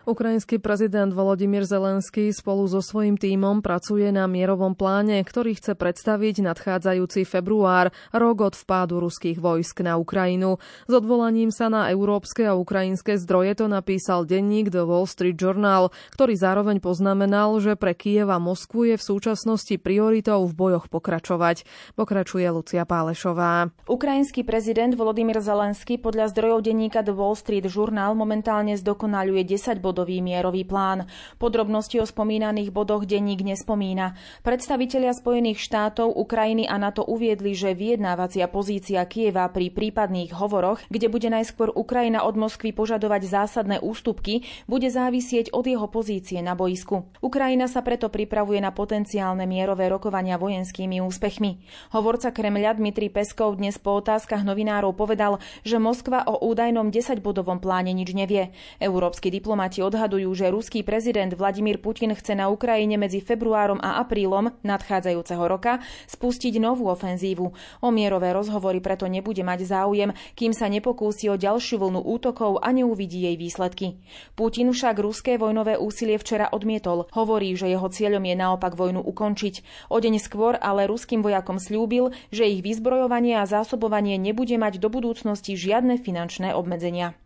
Ukrajinský 0.03 0.59
prezident 0.59 1.15
Volodymyr 1.15 1.63
Zelenský 1.63 2.35
spolu 2.35 2.67
so 2.67 2.83
svojím 2.83 3.15
tímom 3.15 3.63
pracuje 3.63 4.11
na 4.11 4.27
mierovom 4.27 4.75
pláne, 4.75 5.23
ktorý 5.23 5.55
chce 5.55 5.79
predstaviť 5.79 6.43
nadchádzajúci 6.43 7.23
február, 7.23 7.95
rok 8.11 8.51
od 8.51 8.59
vpádu 8.59 8.99
ruských 8.99 9.39
vojsk 9.39 9.87
na 9.87 9.95
Ukrajinu. 10.03 10.59
S 10.91 10.93
odvolaním 10.99 11.55
sa 11.55 11.71
na 11.71 11.87
európske 11.95 12.43
a 12.51 12.59
ukrajinské 12.59 13.15
zdroje 13.15 13.63
to 13.63 13.71
napísal 13.71 14.27
denník 14.27 14.75
The 14.75 14.83
Wall 14.83 15.07
Street 15.07 15.39
Journal, 15.39 15.95
ktorý 16.19 16.35
zároveň 16.35 16.83
poznamenal, 16.83 17.55
že 17.63 17.79
pre 17.79 17.95
Kiev 17.95 18.27
a 18.35 18.43
Moskvu 18.43 18.91
je 18.91 18.97
v 18.99 19.07
súčasnosti 19.07 19.79
prioritou 19.79 20.43
v 20.51 20.53
bojoch 20.59 20.91
pokračovať. 20.91 21.63
Pokračuje 21.95 22.51
Lucia 22.51 22.83
Pálešová. 22.83 23.71
Ukrajinský 23.87 24.43
prezident 24.43 24.99
Volodymyr 24.99 25.39
Zelenský 25.39 25.95
podľa 25.95 26.35
zdrojov 26.35 26.67
denníka 26.67 27.07
The 27.07 27.15
Wall 27.15 27.39
Street 27.39 27.71
Journal 27.71 28.19
momentálne 28.19 28.75
zdokonaluje 28.75 29.47
10 29.47 29.79
bodov 29.79 29.92
bodový 29.93 30.25
mierový 30.25 30.65
plán. 30.65 31.05
Podrobnosti 31.37 32.01
o 32.01 32.09
spomínaných 32.09 32.73
bodoch 32.73 33.05
denník 33.05 33.45
nespomína. 33.45 34.17
Predstavitelia 34.41 35.13
Spojených 35.13 35.61
štátov, 35.61 36.17
Ukrajiny 36.17 36.65
a 36.65 36.81
NATO 36.81 37.05
uviedli, 37.05 37.53
že 37.53 37.77
vyjednávacia 37.77 38.49
pozícia 38.49 39.05
Kieva 39.05 39.53
pri 39.53 39.69
prípadných 39.69 40.33
hovoroch, 40.33 40.81
kde 40.89 41.13
bude 41.13 41.29
najskôr 41.29 41.69
Ukrajina 41.77 42.25
od 42.25 42.41
Moskvy 42.41 42.73
požadovať 42.73 43.29
zásadné 43.29 43.85
ústupky, 43.85 44.49
bude 44.65 44.89
závisieť 44.89 45.53
od 45.53 45.69
jeho 45.69 45.85
pozície 45.93 46.41
na 46.41 46.57
boisku. 46.57 47.05
Ukrajina 47.21 47.69
sa 47.69 47.85
preto 47.85 48.09
pripravuje 48.09 48.65
na 48.65 48.73
potenciálne 48.73 49.45
mierové 49.45 49.93
rokovania 49.93 50.41
vojenskými 50.41 51.05
úspechmi. 51.05 51.61
Hovorca 51.93 52.33
Kremľa 52.33 52.81
Dmitri 52.81 53.13
Peskov 53.13 53.61
dnes 53.61 53.77
po 53.77 54.01
otázkach 54.01 54.41
novinárov 54.41 54.97
povedal, 54.97 55.37
že 55.69 55.77
Moskva 55.77 56.25
o 56.25 56.41
údajnom 56.49 56.89
10-bodovom 56.89 57.61
pláne 57.61 57.93
nič 57.93 58.17
nevie. 58.17 58.55
Európsky 58.79 59.29
diplomati 59.29 59.82
odhadujú, 59.83 60.31
že 60.33 60.49
ruský 60.49 60.87
prezident 60.87 61.29
Vladimír 61.35 61.83
Putin 61.83 62.15
chce 62.15 62.39
na 62.39 62.49
Ukrajine 62.49 62.95
medzi 62.95 63.19
februárom 63.19 63.83
a 63.83 63.99
aprílom 63.99 64.55
nadchádzajúceho 64.63 65.45
roka 65.45 65.83
spustiť 66.07 66.63
novú 66.63 66.89
ofenzívu. 66.89 67.47
O 67.83 67.89
mierové 67.91 68.31
rozhovory 68.31 68.79
preto 68.79 69.11
nebude 69.11 69.43
mať 69.43 69.67
záujem, 69.67 70.15
kým 70.39 70.55
sa 70.55 70.71
nepokúsi 70.71 71.27
o 71.29 71.37
ďalšiu 71.37 71.83
vlnu 71.83 72.01
útokov 72.07 72.63
a 72.63 72.71
neuvidí 72.71 73.27
jej 73.27 73.37
výsledky. 73.37 73.99
Putin 74.39 74.71
však 74.71 74.97
ruské 75.03 75.35
vojnové 75.37 75.75
úsilie 75.77 76.17
včera 76.17 76.49
odmietol. 76.49 77.11
Hovorí, 77.11 77.53
že 77.59 77.67
jeho 77.67 77.91
cieľom 77.91 78.23
je 78.23 78.35
naopak 78.39 78.79
vojnu 78.79 79.03
ukončiť. 79.03 79.89
O 79.91 79.99
deň 79.99 80.23
skôr 80.23 80.55
ale 80.57 80.87
ruským 80.87 81.21
vojakom 81.21 81.59
slúbil, 81.59 82.15
že 82.31 82.47
ich 82.47 82.63
vyzbrojovanie 82.63 83.37
a 83.37 83.51
zásobovanie 83.51 84.15
nebude 84.17 84.55
mať 84.55 84.79
do 84.79 84.87
budúcnosti 84.87 85.59
žiadne 85.59 85.99
finančné 85.99 86.55
obmedzenia. 86.55 87.19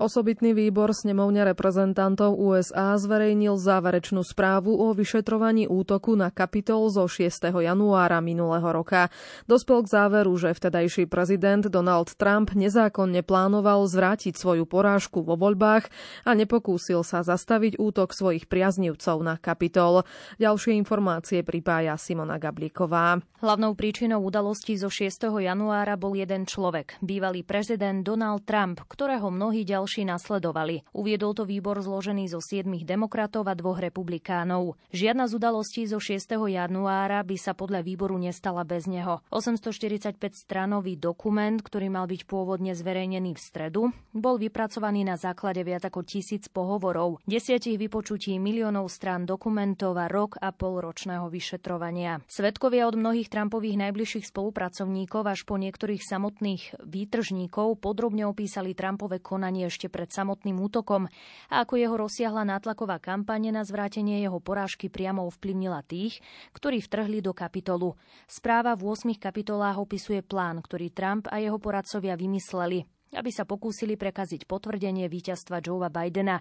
Osobitný 0.00 0.56
výbor 0.56 0.96
snemovne 0.96 1.44
reprezentantov 1.44 2.32
USA 2.40 2.96
zverejnil 2.96 3.60
záverečnú 3.60 4.24
správu 4.24 4.72
o 4.72 4.96
vyšetrovaní 4.96 5.68
útoku 5.68 6.16
na 6.16 6.32
kapitol 6.32 6.88
zo 6.88 7.04
6. 7.04 7.52
januára 7.52 8.24
minulého 8.24 8.64
roka. 8.72 9.12
Dospel 9.44 9.84
k 9.84 9.92
záveru, 9.92 10.32
že 10.40 10.56
vtedajší 10.56 11.12
prezident 11.12 11.60
Donald 11.68 12.16
Trump 12.16 12.56
nezákonne 12.56 13.20
plánoval 13.20 13.84
zvrátiť 13.84 14.32
svoju 14.32 14.64
porážku 14.64 15.20
vo 15.20 15.36
voľbách 15.36 15.92
a 16.24 16.30
nepokúsil 16.32 17.04
sa 17.04 17.20
zastaviť 17.20 17.76
útok 17.76 18.16
svojich 18.16 18.48
priaznivcov 18.48 19.20
na 19.20 19.36
kapitol. 19.36 20.08
Ďalšie 20.40 20.72
informácie 20.80 21.44
pripája 21.44 22.00
Simona 22.00 22.40
Gablíková. 22.40 23.20
Hlavnou 23.44 23.76
príčinou 23.76 24.24
udalostí 24.24 24.80
zo 24.80 24.88
6. 24.88 25.28
januára 25.36 26.00
bol 26.00 26.16
jeden 26.16 26.48
človek, 26.48 26.96
bývalý 27.04 27.44
prezident 27.44 28.00
Donald 28.00 28.48
Trump, 28.48 28.80
ktorého 28.88 29.28
mnohí 29.28 29.66
ďalší 29.66 29.81
ďalší 29.82 30.06
nasledovali. 30.06 30.86
Uviedol 30.94 31.34
to 31.34 31.42
výbor 31.42 31.82
zložený 31.82 32.30
zo 32.30 32.38
siedmých 32.38 32.86
demokratov 32.86 33.50
a 33.50 33.58
dvoch 33.58 33.82
republikánov. 33.82 34.78
Žiadna 34.94 35.26
z 35.26 35.32
udalostí 35.42 35.82
zo 35.90 35.98
6. 35.98 36.38
januára 36.38 37.18
by 37.26 37.34
sa 37.34 37.50
podľa 37.50 37.82
výboru 37.82 38.14
nestala 38.14 38.62
bez 38.62 38.86
neho. 38.86 39.26
845 39.34 40.22
stranový 40.38 40.94
dokument, 40.94 41.58
ktorý 41.58 41.90
mal 41.90 42.06
byť 42.06 42.30
pôvodne 42.30 42.78
zverejnený 42.78 43.34
v 43.34 43.42
stredu, 43.42 43.82
bol 44.14 44.38
vypracovaný 44.38 45.02
na 45.02 45.18
základe 45.18 45.66
viac 45.66 45.82
ako 45.82 46.06
tisíc 46.06 46.46
pohovorov, 46.46 47.18
desiatich 47.26 47.74
vypočutí 47.74 48.38
miliónov 48.38 48.86
strán 48.86 49.26
dokumentov 49.26 49.98
a 49.98 50.06
rok 50.06 50.38
a 50.38 50.54
pol 50.54 50.78
ročného 50.78 51.26
vyšetrovania. 51.26 52.22
Svedkovia 52.30 52.86
od 52.86 52.94
mnohých 52.94 53.26
Trumpových 53.26 53.82
najbližších 53.82 54.30
spolupracovníkov 54.30 55.26
až 55.26 55.42
po 55.42 55.58
niektorých 55.58 56.06
samotných 56.06 56.86
výtržníkov 56.86 57.82
podrobne 57.82 58.30
opísali 58.30 58.78
Trumpové 58.78 59.18
konanie 59.18 59.71
ešte 59.72 59.88
pred 59.88 60.12
samotným 60.12 60.60
útokom 60.60 61.08
a 61.48 61.64
ako 61.64 61.80
jeho 61.80 61.96
rozsiahla 61.96 62.44
nátlaková 62.44 63.00
kampane 63.00 63.48
na 63.48 63.64
zvrátenie 63.64 64.20
jeho 64.20 64.36
porážky 64.36 64.92
priamo 64.92 65.24
ovplyvnila 65.24 65.80
tých, 65.88 66.20
ktorí 66.52 66.84
vtrhli 66.84 67.24
do 67.24 67.32
kapitolu. 67.32 67.96
Správa 68.28 68.76
v 68.76 68.92
8 68.92 69.16
kapitolách 69.16 69.80
opisuje 69.80 70.20
plán, 70.20 70.60
ktorý 70.60 70.92
Trump 70.92 71.32
a 71.32 71.40
jeho 71.40 71.56
poradcovia 71.56 72.12
vymysleli, 72.20 72.84
aby 73.16 73.30
sa 73.32 73.48
pokúsili 73.48 73.96
prekaziť 73.96 74.44
potvrdenie 74.44 75.08
víťazstva 75.08 75.64
Joea 75.64 75.88
Bidena. 75.88 76.36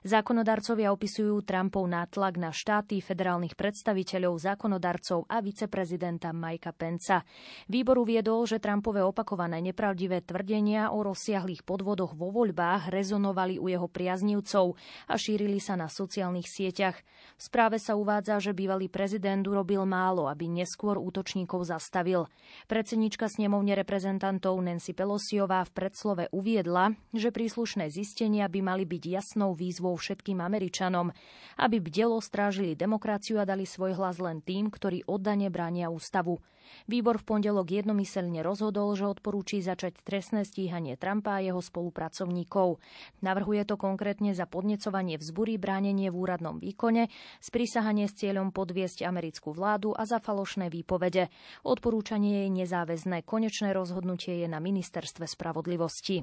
Zákonodarcovia 0.00 0.96
opisujú 0.96 1.44
Trumpov 1.44 1.84
nátlak 1.84 2.40
na 2.40 2.56
štáty, 2.56 3.04
federálnych 3.04 3.52
predstaviteľov, 3.52 4.40
zákonodarcov 4.40 5.28
a 5.28 5.44
viceprezidenta 5.44 6.32
Majka 6.32 6.72
Penca. 6.72 7.20
Výbor 7.68 8.00
uviedol, 8.00 8.48
že 8.48 8.64
Trumpové 8.64 9.04
opakované 9.04 9.60
nepravdivé 9.60 10.24
tvrdenia 10.24 10.88
o 10.88 11.04
rozsiahlých 11.04 11.68
podvodoch 11.68 12.16
vo 12.16 12.32
voľbách 12.32 12.88
rezonovali 12.88 13.60
u 13.60 13.68
jeho 13.68 13.92
priaznivcov 13.92 14.72
a 15.04 15.14
šírili 15.20 15.60
sa 15.60 15.76
na 15.76 15.92
sociálnych 15.92 16.48
sieťach. 16.48 16.96
V 17.36 17.42
správe 17.44 17.76
sa 17.76 17.92
uvádza, 17.92 18.40
že 18.40 18.56
bývalý 18.56 18.88
prezident 18.88 19.44
urobil 19.44 19.84
málo, 19.84 20.32
aby 20.32 20.48
neskôr 20.48 20.96
útočníkov 20.96 21.68
zastavil. 21.68 22.24
Predsednička 22.72 23.28
snemovne 23.28 23.76
reprezentantov 23.76 24.56
Nancy 24.64 24.96
Pelosiová 24.96 25.60
v 25.68 25.76
predslove 25.76 26.24
uviedla, 26.32 26.96
že 27.12 27.28
príslušné 27.28 27.92
zistenia 27.92 28.48
by 28.48 28.64
mali 28.64 28.88
byť 28.88 29.02
jasnou 29.04 29.52
výzvou 29.52 29.89
všetkým 29.96 30.42
Američanom, 30.42 31.14
aby 31.58 31.76
bdelo 31.78 32.18
strážili 32.18 32.78
demokraciu 32.78 33.40
a 33.40 33.48
dali 33.48 33.64
svoj 33.64 33.96
hlas 33.96 34.18
len 34.18 34.42
tým, 34.42 34.68
ktorí 34.68 35.06
oddane 35.06 35.48
bránia 35.48 35.88
ústavu. 35.88 36.42
Výbor 36.86 37.18
v 37.18 37.26
pondelok 37.26 37.82
jednomyselne 37.82 38.40
rozhodol, 38.46 38.94
že 38.94 39.06
odporúči 39.06 39.62
začať 39.62 39.98
trestné 40.06 40.46
stíhanie 40.46 40.94
Trumpa 40.94 41.38
a 41.38 41.44
jeho 41.44 41.58
spolupracovníkov. 41.58 42.78
Navrhuje 43.22 43.66
to 43.66 43.74
konkrétne 43.74 44.32
za 44.32 44.46
podnecovanie 44.46 45.18
vzbury, 45.18 45.58
bránenie 45.58 46.14
v 46.14 46.18
úradnom 46.18 46.62
výkone, 46.62 47.10
sprísahanie 47.42 48.06
s 48.06 48.16
cieľom 48.18 48.54
podviesť 48.54 49.02
americkú 49.02 49.50
vládu 49.50 49.94
a 49.94 50.06
za 50.06 50.22
falošné 50.22 50.70
výpovede. 50.70 51.28
Odporúčanie 51.66 52.46
je 52.46 52.64
nezáväzné, 52.64 53.26
konečné 53.26 53.74
rozhodnutie 53.74 54.42
je 54.42 54.48
na 54.48 54.62
ministerstve 54.62 55.26
spravodlivosti. 55.26 56.22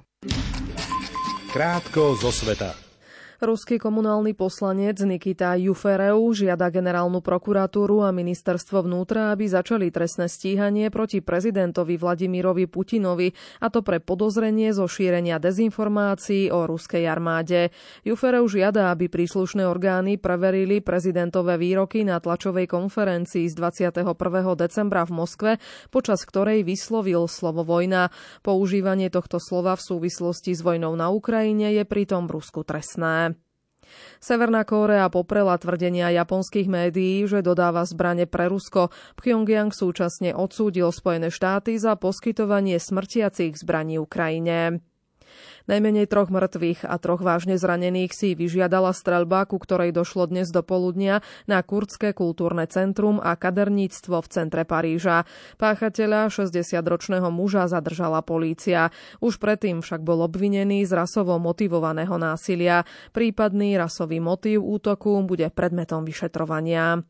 Krátko 1.51 2.19
zo 2.19 2.31
sveta. 2.31 2.86
Ruský 3.37 3.77
komunálny 3.77 4.33
poslanec 4.33 4.97
Nikita 4.97 5.53
Jufereu 5.61 6.25
žiada 6.33 6.73
generálnu 6.73 7.21
prokuratúru 7.21 8.01
a 8.01 8.09
ministerstvo 8.09 8.81
vnútra, 8.81 9.29
aby 9.29 9.45
začali 9.45 9.93
trestné 9.93 10.25
stíhanie 10.25 10.89
proti 10.89 11.21
prezidentovi 11.21 12.01
Vladimirovi 12.01 12.65
Putinovi, 12.65 13.29
a 13.61 13.69
to 13.69 13.85
pre 13.85 14.01
podozrenie 14.01 14.73
zo 14.73 14.89
šírenia 14.89 15.37
dezinformácií 15.37 16.49
o 16.49 16.65
ruskej 16.65 17.05
armáde. 17.05 17.69
Jufereu 18.01 18.49
žiada, 18.49 18.89
aby 18.89 19.05
príslušné 19.05 19.69
orgány 19.69 20.17
preverili 20.17 20.81
prezidentové 20.81 21.61
výroky 21.61 22.01
na 22.09 22.17
tlačovej 22.17 22.65
konferencii 22.65 23.45
z 23.45 23.53
21. 23.53 24.17
decembra 24.57 25.05
v 25.05 25.13
Moskve, 25.13 25.51
počas 25.93 26.25
ktorej 26.25 26.65
vyslovil 26.65 27.29
slovo 27.29 27.61
vojna. 27.61 28.09
Používanie 28.41 29.13
tohto 29.13 29.37
slova 29.37 29.77
v 29.77 29.85
súvislosti 29.85 30.57
s 30.57 30.65
vojnou 30.65 30.97
na 30.97 31.13
Ukrajine 31.13 31.69
je 31.77 31.85
pritom 31.85 32.25
v 32.25 32.41
Rusku 32.41 32.65
trestné. 32.65 33.26
Severná 34.17 34.65
Kórea 34.65 35.07
poprela 35.07 35.55
tvrdenia 35.55 36.09
japonských 36.11 36.67
médií, 36.67 37.27
že 37.29 37.45
dodáva 37.45 37.85
zbrane 37.85 38.25
pre 38.25 38.51
Rusko. 38.51 38.89
Pyongyang 39.19 39.71
súčasne 39.71 40.33
odsúdil 40.33 40.89
Spojené 40.89 41.31
štáty 41.31 41.77
za 41.77 41.95
poskytovanie 41.95 42.81
smrtiacich 42.81 43.55
zbraní 43.59 44.01
Ukrajine. 44.01 44.81
Najmenej 45.67 46.07
troch 46.07 46.31
mŕtvych 46.31 46.87
a 46.87 46.95
troch 46.95 47.19
vážne 47.19 47.59
zranených 47.59 48.15
si 48.15 48.39
vyžiadala 48.39 48.95
streľba, 48.95 49.43
ku 49.51 49.59
ktorej 49.59 49.91
došlo 49.91 50.31
dnes 50.31 50.47
do 50.47 50.63
poludnia 50.63 51.19
na 51.43 51.59
Kurdské 51.59 52.15
kultúrne 52.15 52.63
centrum 52.71 53.19
a 53.19 53.35
kaderníctvo 53.35 54.15
v 54.23 54.27
centre 54.31 54.63
Paríža. 54.63 55.27
Páchateľa 55.59 56.31
60-ročného 56.31 57.27
muža 57.27 57.67
zadržala 57.67 58.23
polícia. 58.23 58.95
Už 59.19 59.43
predtým 59.43 59.83
však 59.83 60.07
bol 60.07 60.23
obvinený 60.23 60.87
z 60.87 60.95
rasovo 60.95 61.35
motivovaného 61.35 62.15
násilia. 62.15 62.87
Prípadný 63.11 63.75
rasový 63.75 64.23
motív 64.23 64.63
útoku 64.63 65.19
bude 65.27 65.51
predmetom 65.51 66.07
vyšetrovania. 66.07 67.03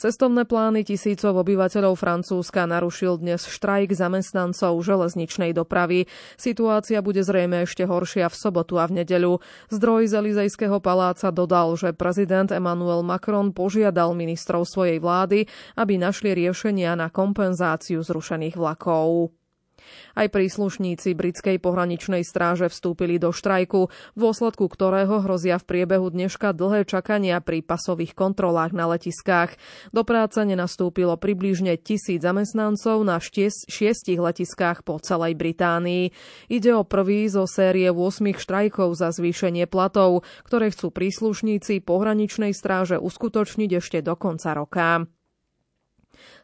Cestovné 0.00 0.48
plány 0.48 0.84
tisícov 0.86 1.36
obyvateľov 1.36 1.96
Francúzska 1.98 2.64
narušil 2.64 3.20
dnes 3.20 3.44
štrajk 3.44 3.92
zamestnancov 3.92 4.80
železničnej 4.80 5.52
dopravy. 5.52 6.08
Situácia 6.40 7.04
bude 7.04 7.20
zrejme 7.20 7.68
ešte 7.68 7.84
horšia 7.84 8.32
v 8.32 8.36
sobotu 8.36 8.80
a 8.80 8.88
v 8.88 9.04
nedeľu. 9.04 9.44
Zdroj 9.68 10.08
z 10.08 10.14
Elizejského 10.20 10.80
paláca 10.80 11.28
dodal, 11.28 11.76
že 11.76 11.92
prezident 11.92 12.48
Emmanuel 12.48 13.04
Macron 13.04 13.52
požiadal 13.52 14.16
ministrov 14.16 14.64
svojej 14.64 15.00
vlády, 15.00 15.44
aby 15.76 16.00
našli 16.00 16.32
riešenia 16.32 16.96
na 16.96 17.12
kompenzáciu 17.12 18.00
zrušených 18.00 18.56
vlakov. 18.56 19.39
Aj 20.14 20.26
príslušníci 20.26 21.14
britskej 21.14 21.62
pohraničnej 21.62 22.26
stráže 22.26 22.68
vstúpili 22.70 23.20
do 23.20 23.30
štrajku, 23.30 23.88
v 23.88 24.18
dôsledku 24.18 24.66
ktorého 24.66 25.22
hrozia 25.22 25.60
v 25.60 25.68
priebehu 25.68 26.10
dneška 26.10 26.56
dlhé 26.56 26.88
čakania 26.88 27.38
pri 27.38 27.62
pasových 27.62 28.16
kontrolách 28.16 28.74
na 28.74 28.90
letiskách. 28.90 29.54
Do 29.94 30.02
práce 30.02 30.40
nenastúpilo 30.42 31.14
približne 31.20 31.78
tisíc 31.78 32.22
zamestnancov 32.22 33.02
na 33.06 33.20
šiestich 33.20 34.18
letiskách 34.18 34.82
po 34.82 34.98
celej 34.98 35.38
Británii. 35.38 36.10
Ide 36.50 36.72
o 36.74 36.82
prvý 36.82 37.30
zo 37.30 37.46
série 37.46 37.88
8 37.88 38.36
štrajkov 38.36 38.98
za 38.98 39.14
zvýšenie 39.14 39.70
platov, 39.70 40.26
ktoré 40.44 40.72
chcú 40.74 40.90
príslušníci 40.90 41.82
pohraničnej 41.84 42.52
stráže 42.56 42.98
uskutočniť 42.98 43.70
ešte 43.78 43.98
do 44.02 44.14
konca 44.18 44.52
roka. 44.56 45.06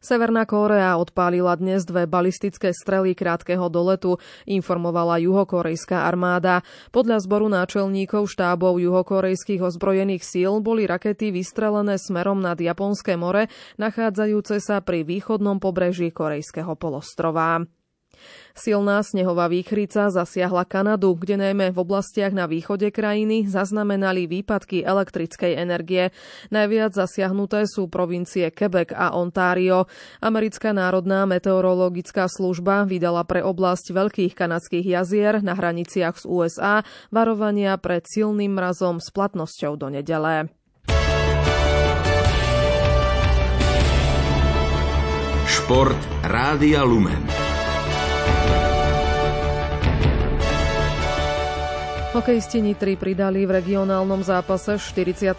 Severná 0.01 0.49
Kórea 0.49 0.97
odpálila 0.97 1.53
dnes 1.59 1.85
dve 1.85 2.09
balistické 2.09 2.73
strely 2.73 3.13
krátkeho 3.13 3.69
doletu, 3.69 4.17
informovala 4.49 5.21
juhokorejská 5.21 6.07
armáda. 6.07 6.65
Podľa 6.95 7.21
zboru 7.23 7.53
náčelníkov 7.53 8.31
štábov 8.31 8.81
juhokorejských 8.81 9.61
ozbrojených 9.61 10.25
síl 10.25 10.63
boli 10.65 10.89
rakety 10.89 11.35
vystrelené 11.35 12.01
smerom 12.01 12.41
nad 12.41 12.57
Japonské 12.57 13.21
more, 13.21 13.53
nachádzajúce 13.77 14.63
sa 14.63 14.81
pri 14.81 15.05
východnom 15.05 15.61
pobreží 15.61 16.15
korejského 16.15 16.73
polostrova. 16.79 17.76
Silná 18.57 19.05
snehová 19.05 19.47
výchrica 19.53 20.09
zasiahla 20.09 20.65
Kanadu, 20.65 21.13
kde 21.15 21.37
najmä 21.37 21.71
v 21.71 21.79
oblastiach 21.81 22.33
na 22.33 22.49
východe 22.49 22.89
krajiny 22.89 23.45
zaznamenali 23.45 24.25
výpadky 24.25 24.81
elektrickej 24.83 25.61
energie. 25.61 26.11
Najviac 26.49 26.97
zasiahnuté 26.97 27.69
sú 27.69 27.93
provincie 27.93 28.49
Quebec 28.49 28.97
a 28.97 29.13
Ontario. 29.13 29.87
Americká 30.25 30.73
národná 30.73 31.29
meteorologická 31.29 32.27
služba 32.33 32.89
vydala 32.89 33.29
pre 33.29 33.45
oblasť 33.45 33.93
veľkých 33.93 34.33
kanadských 34.33 34.87
jazier 34.89 35.45
na 35.45 35.53
hraniciach 35.53 36.17
z 36.17 36.25
USA 36.25 36.75
varovania 37.13 37.77
pred 37.77 38.09
silným 38.09 38.57
mrazom 38.57 38.99
s 38.99 39.13
platnosťou 39.13 39.77
do 39.77 39.93
nedele. 39.93 40.49
Šport 45.47 45.99
Rádia 46.23 46.87
Lumen. 46.87 47.36
Hokejisti 52.17 52.65
Nitry 52.65 52.97
pridali 52.97 53.45
v 53.45 53.61
regionálnom 53.61 54.25
zápase 54.25 54.81
46. 54.81 55.37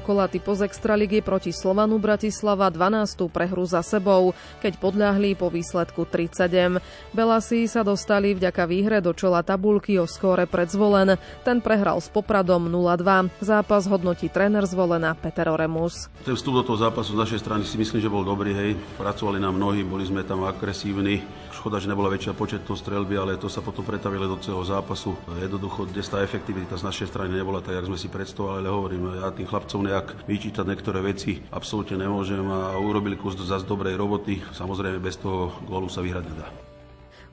kola 0.00 0.24
typo 0.24 0.56
z 0.56 0.64
Extraligy 0.64 1.20
proti 1.20 1.52
Slovanu 1.52 2.00
Bratislava 2.00 2.72
12. 2.72 3.28
prehru 3.28 3.68
za 3.68 3.84
sebou, 3.84 4.32
keď 4.64 4.80
podľahli 4.80 5.36
po 5.36 5.52
výsledku 5.52 6.08
37. 6.08 6.80
Belasi 7.12 7.68
sa 7.68 7.84
dostali 7.84 8.32
vďaka 8.32 8.64
výhre 8.64 9.04
do 9.04 9.12
čela 9.12 9.44
tabulky 9.44 10.00
o 10.00 10.08
skóre 10.08 10.48
pred 10.48 10.72
zvolen. 10.72 11.20
Ten 11.44 11.60
prehral 11.60 12.00
s 12.00 12.08
Popradom 12.08 12.72
0-2. 12.72 13.28
Zápas 13.44 13.84
hodnotí 13.84 14.32
tréner 14.32 14.64
zvolená 14.64 15.12
Peter 15.12 15.52
Oremus. 15.52 16.08
Ten 16.24 16.32
vstup 16.32 16.64
do 16.64 16.72
toho 16.72 16.88
zápasu 16.88 17.20
z 17.20 17.20
našej 17.20 17.44
strany 17.44 17.68
si 17.68 17.76
myslím, 17.76 18.00
že 18.00 18.08
bol 18.08 18.24
dobrý. 18.24 18.56
Hej. 18.56 18.80
Pracovali 18.96 19.36
nám 19.36 19.60
mnohí, 19.60 19.84
boli 19.84 20.08
sme 20.08 20.24
tam 20.24 20.48
agresívni. 20.48 21.20
Škoda, 21.68 21.84
že 21.84 21.92
nebola 21.92 22.08
väčšia 22.08 22.32
početnosť 22.32 22.80
strelby, 22.80 23.20
ale 23.20 23.36
to 23.36 23.44
sa 23.52 23.60
potom 23.60 23.84
pretavilo 23.84 24.24
do 24.24 24.40
celého 24.40 24.64
zápasu. 24.64 25.12
Jednoducho 25.36 25.84
dnes 25.84 26.08
tá 26.08 26.24
efektivita 26.24 26.80
z 26.80 26.88
našej 26.88 27.12
strany 27.12 27.36
nebola 27.36 27.60
tak, 27.60 27.76
jak 27.76 27.92
sme 27.92 28.00
si 28.00 28.08
predstavovali, 28.08 28.64
ale 28.64 28.72
hovorím, 28.72 29.20
ja 29.20 29.28
tým 29.28 29.44
chlapcom 29.44 29.84
nejak 29.84 30.24
vyčítať 30.24 30.64
niektoré 30.64 31.04
veci 31.04 31.44
absolútne 31.52 32.00
nemôžem 32.00 32.40
a 32.40 32.72
urobili 32.80 33.20
kus 33.20 33.36
zase 33.36 33.68
dobrej 33.68 34.00
roboty. 34.00 34.40
Samozrejme, 34.56 34.96
bez 34.96 35.20
toho 35.20 35.52
gólu 35.68 35.92
sa 35.92 36.00
vyhrať 36.00 36.24
nedá. 36.32 36.67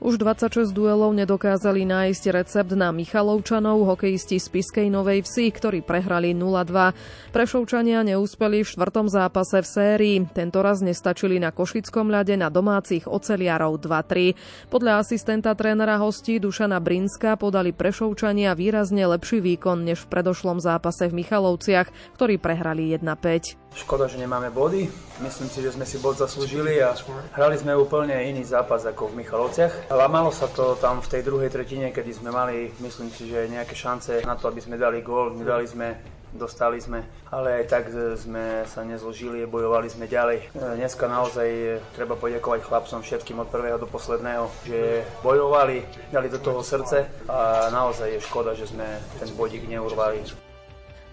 Už 0.03 0.19
26 0.19 0.75
duelov 0.75 1.15
nedokázali 1.15 1.88
nájsť 1.88 2.23
recept 2.36 2.75
na 2.75 2.91
Michalovčanov, 2.91 3.88
hokejisti 3.95 4.43
z 4.43 4.47
Piskej 4.51 4.88
Novej 4.91 5.23
Vsi, 5.23 5.47
ktorí 5.55 5.79
prehrali 5.88 6.36
0-2. 6.36 7.31
Prešovčania 7.31 8.03
neúspeli 8.03 8.67
v 8.67 8.71
štvrtom 8.75 9.08
zápase 9.08 9.63
v 9.63 9.67
sérii. 9.67 10.17
Tento 10.36 10.60
raz 10.60 10.84
nestačili 10.84 11.39
na 11.39 11.55
Košickom 11.55 12.12
ľade 12.12 12.36
na 12.36 12.51
domácich 12.51 13.08
oceliarov 13.08 13.79
2-3. 13.79 14.67
Podľa 14.67 14.99
asistenta 14.99 15.55
trénera 15.55 15.95
hostí 15.95 16.43
Dušana 16.43 16.84
Brinska 16.84 17.39
podali 17.39 17.71
Prešovčania 17.71 18.51
výrazne 18.51 19.08
lepší 19.08 19.39
výkon 19.39 19.88
než 19.88 20.03
v 20.03 20.12
predošlom 20.12 20.60
zápase 20.60 21.08
v 21.08 21.23
Michalovciach, 21.23 22.19
ktorí 22.19 22.36
prehrali 22.36 22.91
1-5. 22.99 23.63
Škoda, 23.75 24.08
že 24.08 24.15
nemáme 24.19 24.55
body. 24.55 24.88
Myslím 25.19 25.51
si, 25.51 25.60
že 25.60 25.75
sme 25.75 25.84
si 25.84 25.99
bod 25.99 26.15
zaslúžili 26.15 26.79
a 26.79 26.95
hrali 27.36 27.60
sme 27.60 27.75
úplne 27.75 28.15
iný 28.23 28.43
zápas 28.47 28.84
ako 28.88 29.12
v 29.12 29.23
Michalovciach 29.23 29.85
Lamalo 29.86 30.34
sa 30.34 30.50
to 30.50 30.74
tam 30.82 30.98
v 30.98 31.12
tej 31.13 31.21
druhej 31.21 31.54
tretine, 31.54 31.93
kedy 31.93 32.12
sme 32.17 32.34
mali, 32.34 32.74
myslím 32.82 33.13
si, 33.13 33.30
že 33.30 33.45
nejaké 33.45 33.78
šance 33.78 34.26
na 34.26 34.34
to, 34.34 34.50
aby 34.50 34.58
sme 34.58 34.82
dali 34.82 35.06
gól. 35.06 35.30
Nedali 35.38 35.69
sme 35.69 35.93
dostali 36.36 36.84
sme, 36.84 37.00
ale 37.32 37.63
aj 37.63 37.65
tak 37.71 37.84
sme 38.19 38.67
sa 38.67 38.84
nezložili, 38.84 39.48
bojovali 39.48 39.88
sme 39.88 40.10
ďalej. 40.10 40.52
Dneska 40.52 41.08
naozaj 41.08 41.80
treba 41.95 42.19
poďakovať 42.19 42.60
chlapcom 42.67 43.00
všetkým 43.00 43.39
od 43.39 43.48
prvého 43.48 43.80
do 43.80 43.88
posledného, 43.88 44.52
že 44.67 45.08
bojovali, 45.24 45.88
dali 46.12 46.28
do 46.28 46.38
toho 46.43 46.60
srdce 46.60 47.08
a 47.32 47.71
naozaj 47.71 48.19
je 48.19 48.26
škoda, 48.26 48.52
že 48.52 48.67
sme 48.67 48.84
ten 49.15 49.32
bodík 49.39 49.63
neurvali. 49.63 50.28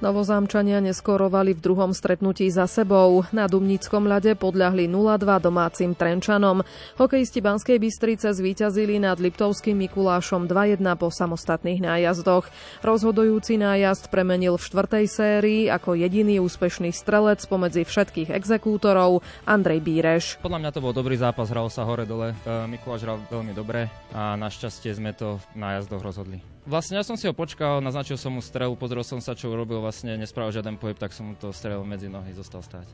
Novozámčania 0.03 0.83
neskorovali 0.83 1.55
v 1.55 1.63
druhom 1.63 1.95
stretnutí 1.95 2.51
za 2.51 2.67
sebou. 2.67 3.23
Na 3.31 3.47
Dumnickom 3.47 4.11
ľade 4.11 4.35
podľahli 4.35 4.91
0-2 4.91 5.39
domácim 5.39 5.95
Trenčanom. 5.95 6.67
Hokejisti 6.99 7.39
Banskej 7.39 7.79
Bystrice 7.79 8.35
zvíťazili 8.35 8.99
nad 8.99 9.23
Liptovským 9.23 9.79
Mikulášom 9.79 10.51
2-1 10.51 10.83
po 10.99 11.07
samostatných 11.07 11.87
nájazdoch. 11.87 12.51
Rozhodujúci 12.83 13.63
nájazd 13.63 14.11
premenil 14.11 14.59
v 14.59 14.67
štvrtej 14.67 15.05
sérii 15.07 15.63
ako 15.71 15.95
jediný 15.95 16.43
úspešný 16.43 16.91
strelec 16.91 17.39
pomedzi 17.47 17.87
všetkých 17.87 18.35
exekútorov 18.35 19.23
Andrej 19.47 19.87
Bíreš. 19.87 20.25
Podľa 20.43 20.67
mňa 20.67 20.71
to 20.75 20.83
bol 20.83 20.91
dobrý 20.91 21.15
zápas, 21.15 21.47
hral 21.47 21.71
sa 21.71 21.87
hore-dole. 21.87 22.35
E, 22.43 22.67
Mikuláš 22.67 23.07
hral 23.07 23.23
veľmi 23.31 23.55
dobre 23.55 23.87
a 24.11 24.35
našťastie 24.35 24.99
sme 24.99 25.15
to 25.15 25.39
v 25.55 25.63
nájazdoch 25.63 26.03
rozhodli. 26.03 26.43
Vlastne 26.63 26.95
ja 26.95 27.03
som 27.03 27.19
si 27.19 27.27
ho 27.27 27.35
počkal, 27.35 27.83
naznačil 27.83 28.15
som 28.15 28.31
mu 28.31 28.39
strelu, 28.39 28.79
pozrel 28.79 29.03
som 29.03 29.19
sa, 29.19 29.35
čo 29.35 29.51
urobil, 29.51 29.83
vlastne 29.83 30.15
nespravil 30.15 30.55
žiaden 30.55 30.79
pohyb, 30.79 30.95
tak 30.95 31.11
som 31.11 31.31
mu 31.31 31.35
to 31.35 31.51
strelil 31.51 31.83
medzi 31.83 32.07
nohy, 32.07 32.31
zostal 32.31 32.63
stáť. 32.63 32.87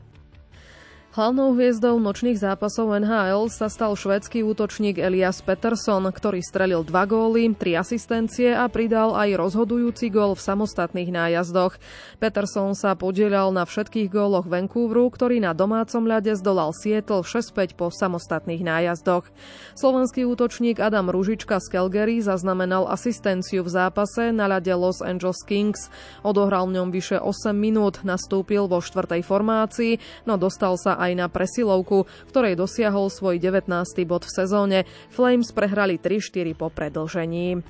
Hlavnou 1.09 1.57
hviezdou 1.57 1.97
nočných 1.97 2.37
zápasov 2.37 2.93
NHL 3.01 3.49
sa 3.49 3.65
stal 3.65 3.97
švédsky 3.97 4.45
útočník 4.45 5.01
Elias 5.01 5.41
Peterson, 5.41 6.05
ktorý 6.05 6.37
strelil 6.45 6.85
dva 6.85 7.09
góly, 7.09 7.49
tri 7.57 7.73
asistencie 7.73 8.53
a 8.53 8.69
pridal 8.69 9.17
aj 9.17 9.33
rozhodujúci 9.41 10.13
gól 10.13 10.37
v 10.37 10.45
samostatných 10.45 11.09
nájazdoch. 11.09 11.81
Peterson 12.21 12.77
sa 12.77 12.93
podielal 12.93 13.49
na 13.49 13.65
všetkých 13.65 14.05
góloch 14.05 14.45
Vancouveru, 14.45 15.09
ktorý 15.09 15.41
na 15.41 15.57
domácom 15.57 16.05
ľade 16.05 16.29
zdolal 16.37 16.77
Seattle 16.77 17.25
6-5 17.25 17.73
po 17.73 17.89
samostatných 17.89 18.61
nájazdoch. 18.61 19.25
Slovenský 19.73 20.29
útočník 20.29 20.77
Adam 20.77 21.09
Ružička 21.09 21.57
z 21.57 21.73
Calgary 21.73 22.21
zaznamenal 22.21 22.85
asistenciu 22.85 23.65
v 23.65 23.73
zápase 23.73 24.29
na 24.29 24.45
ľade 24.45 24.77
Los 24.77 25.01
Angeles 25.01 25.41
Kings. 25.41 25.89
Odohral 26.21 26.69
v 26.69 26.77
ňom 26.77 26.93
vyše 26.93 27.17
8 27.17 27.49
minút, 27.57 28.05
nastúpil 28.05 28.69
vo 28.69 28.77
štvrtej 28.77 29.25
formácii, 29.25 29.97
no 30.29 30.37
dostal 30.37 30.77
sa 30.77 30.99
aj 30.99 31.08
na 31.15 31.31
presilovku, 31.31 32.09
ktorej 32.29 32.57
dosiahol 32.57 33.07
svoj 33.07 33.37
19. 33.37 33.69
bod 34.03 34.25
v 34.27 34.31
sezóne. 34.33 34.77
Flames 35.13 35.49
prehrali 35.53 36.01
3-4 36.01 36.57
po 36.57 36.67
predlžení. 36.73 37.61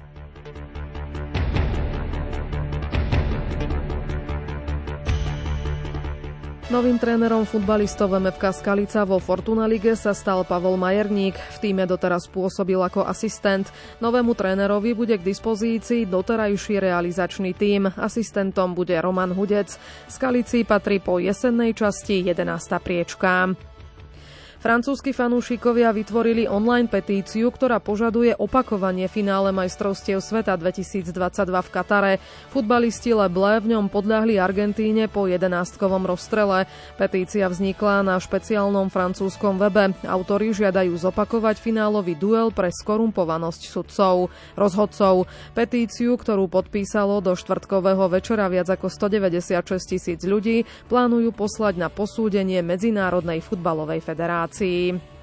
Novým 6.70 7.02
trénerom 7.02 7.50
futbalistov 7.50 8.14
MFK 8.14 8.62
Skalica 8.62 9.02
vo 9.02 9.18
Fortuna 9.18 9.66
Lige 9.66 9.98
sa 9.98 10.14
stal 10.14 10.46
Pavol 10.46 10.78
Majerník. 10.78 11.34
V 11.34 11.58
týme 11.58 11.90
doteraz 11.90 12.30
pôsobil 12.30 12.78
ako 12.78 13.10
asistent. 13.10 13.74
Novému 13.98 14.38
trénerovi 14.38 14.94
bude 14.94 15.18
k 15.18 15.26
dispozícii 15.26 16.06
doterajší 16.06 16.78
realizačný 16.78 17.58
tím. 17.58 17.90
Asistentom 17.98 18.78
bude 18.78 18.94
Roman 19.02 19.34
Hudec. 19.34 19.82
Skalici 20.14 20.62
patrí 20.62 21.02
po 21.02 21.18
jesennej 21.18 21.74
časti 21.74 22.22
11. 22.22 22.38
priečka. 22.86 23.50
Francúzski 24.60 25.16
fanúšikovia 25.16 25.88
vytvorili 25.96 26.44
online 26.44 26.92
petíciu, 26.92 27.48
ktorá 27.48 27.80
požaduje 27.80 28.36
opakovanie 28.36 29.08
finále 29.08 29.56
majstrovstiev 29.56 30.20
sveta 30.20 30.52
2022 30.60 31.16
v 31.48 31.70
Katare. 31.72 32.14
Futbalisti 32.52 33.16
Leble 33.16 33.64
v 33.64 33.72
ňom 33.72 33.88
podľahli 33.88 34.36
Argentíne 34.36 35.08
po 35.08 35.32
jedenástkovom 35.32 36.04
rozstrele. 36.04 36.68
Petícia 37.00 37.48
vznikla 37.48 38.04
na 38.04 38.20
špeciálnom 38.20 38.92
francúzskom 38.92 39.56
webe. 39.64 39.96
Autori 40.04 40.52
žiadajú 40.52 40.92
zopakovať 40.92 41.56
finálový 41.64 42.20
duel 42.20 42.52
pre 42.52 42.68
skorumpovanosť 42.68 43.64
sudcov, 43.64 44.28
rozhodcov. 44.60 45.24
Petíciu, 45.56 46.20
ktorú 46.20 46.52
podpísalo 46.52 47.24
do 47.24 47.32
štvrtkového 47.32 48.12
večera 48.12 48.52
viac 48.52 48.68
ako 48.68 48.92
196 48.92 49.56
tisíc 49.88 50.20
ľudí, 50.28 50.68
plánujú 50.92 51.32
poslať 51.32 51.80
na 51.80 51.88
posúdenie 51.88 52.60
Medzinárodnej 52.60 53.40
futbalovej 53.40 54.04
federácie 54.04 54.49
situácii. 54.50 55.18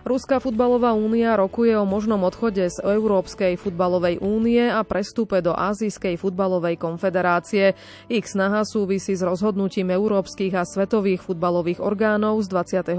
Ruská 0.00 0.40
futbalová 0.40 0.96
únia 0.96 1.36
rokuje 1.36 1.76
o 1.76 1.84
možnom 1.84 2.24
odchode 2.24 2.64
z 2.72 2.78
Európskej 2.80 3.60
futbalovej 3.60 4.16
únie 4.24 4.64
a 4.64 4.80
prestupe 4.80 5.44
do 5.44 5.52
Azijskej 5.52 6.16
futbalovej 6.16 6.80
konfederácie. 6.80 7.76
Ich 8.08 8.24
snaha 8.24 8.64
súvisí 8.64 9.12
s 9.12 9.20
rozhodnutím 9.20 9.92
európskych 9.92 10.56
a 10.56 10.64
svetových 10.64 11.20
futbalových 11.20 11.84
orgánov 11.84 12.40
z 12.40 12.48
28. 12.48 12.96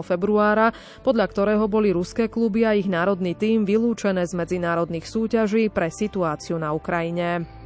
februára, 0.00 0.72
podľa 1.04 1.26
ktorého 1.28 1.68
boli 1.68 1.92
ruské 1.92 2.32
kluby 2.32 2.64
a 2.64 2.72
ich 2.72 2.88
národný 2.88 3.36
tím 3.36 3.68
vylúčené 3.68 4.24
z 4.24 4.32
medzinárodných 4.32 5.04
súťaží 5.04 5.68
pre 5.68 5.92
situáciu 5.92 6.56
na 6.56 6.72
Ukrajine. 6.72 7.57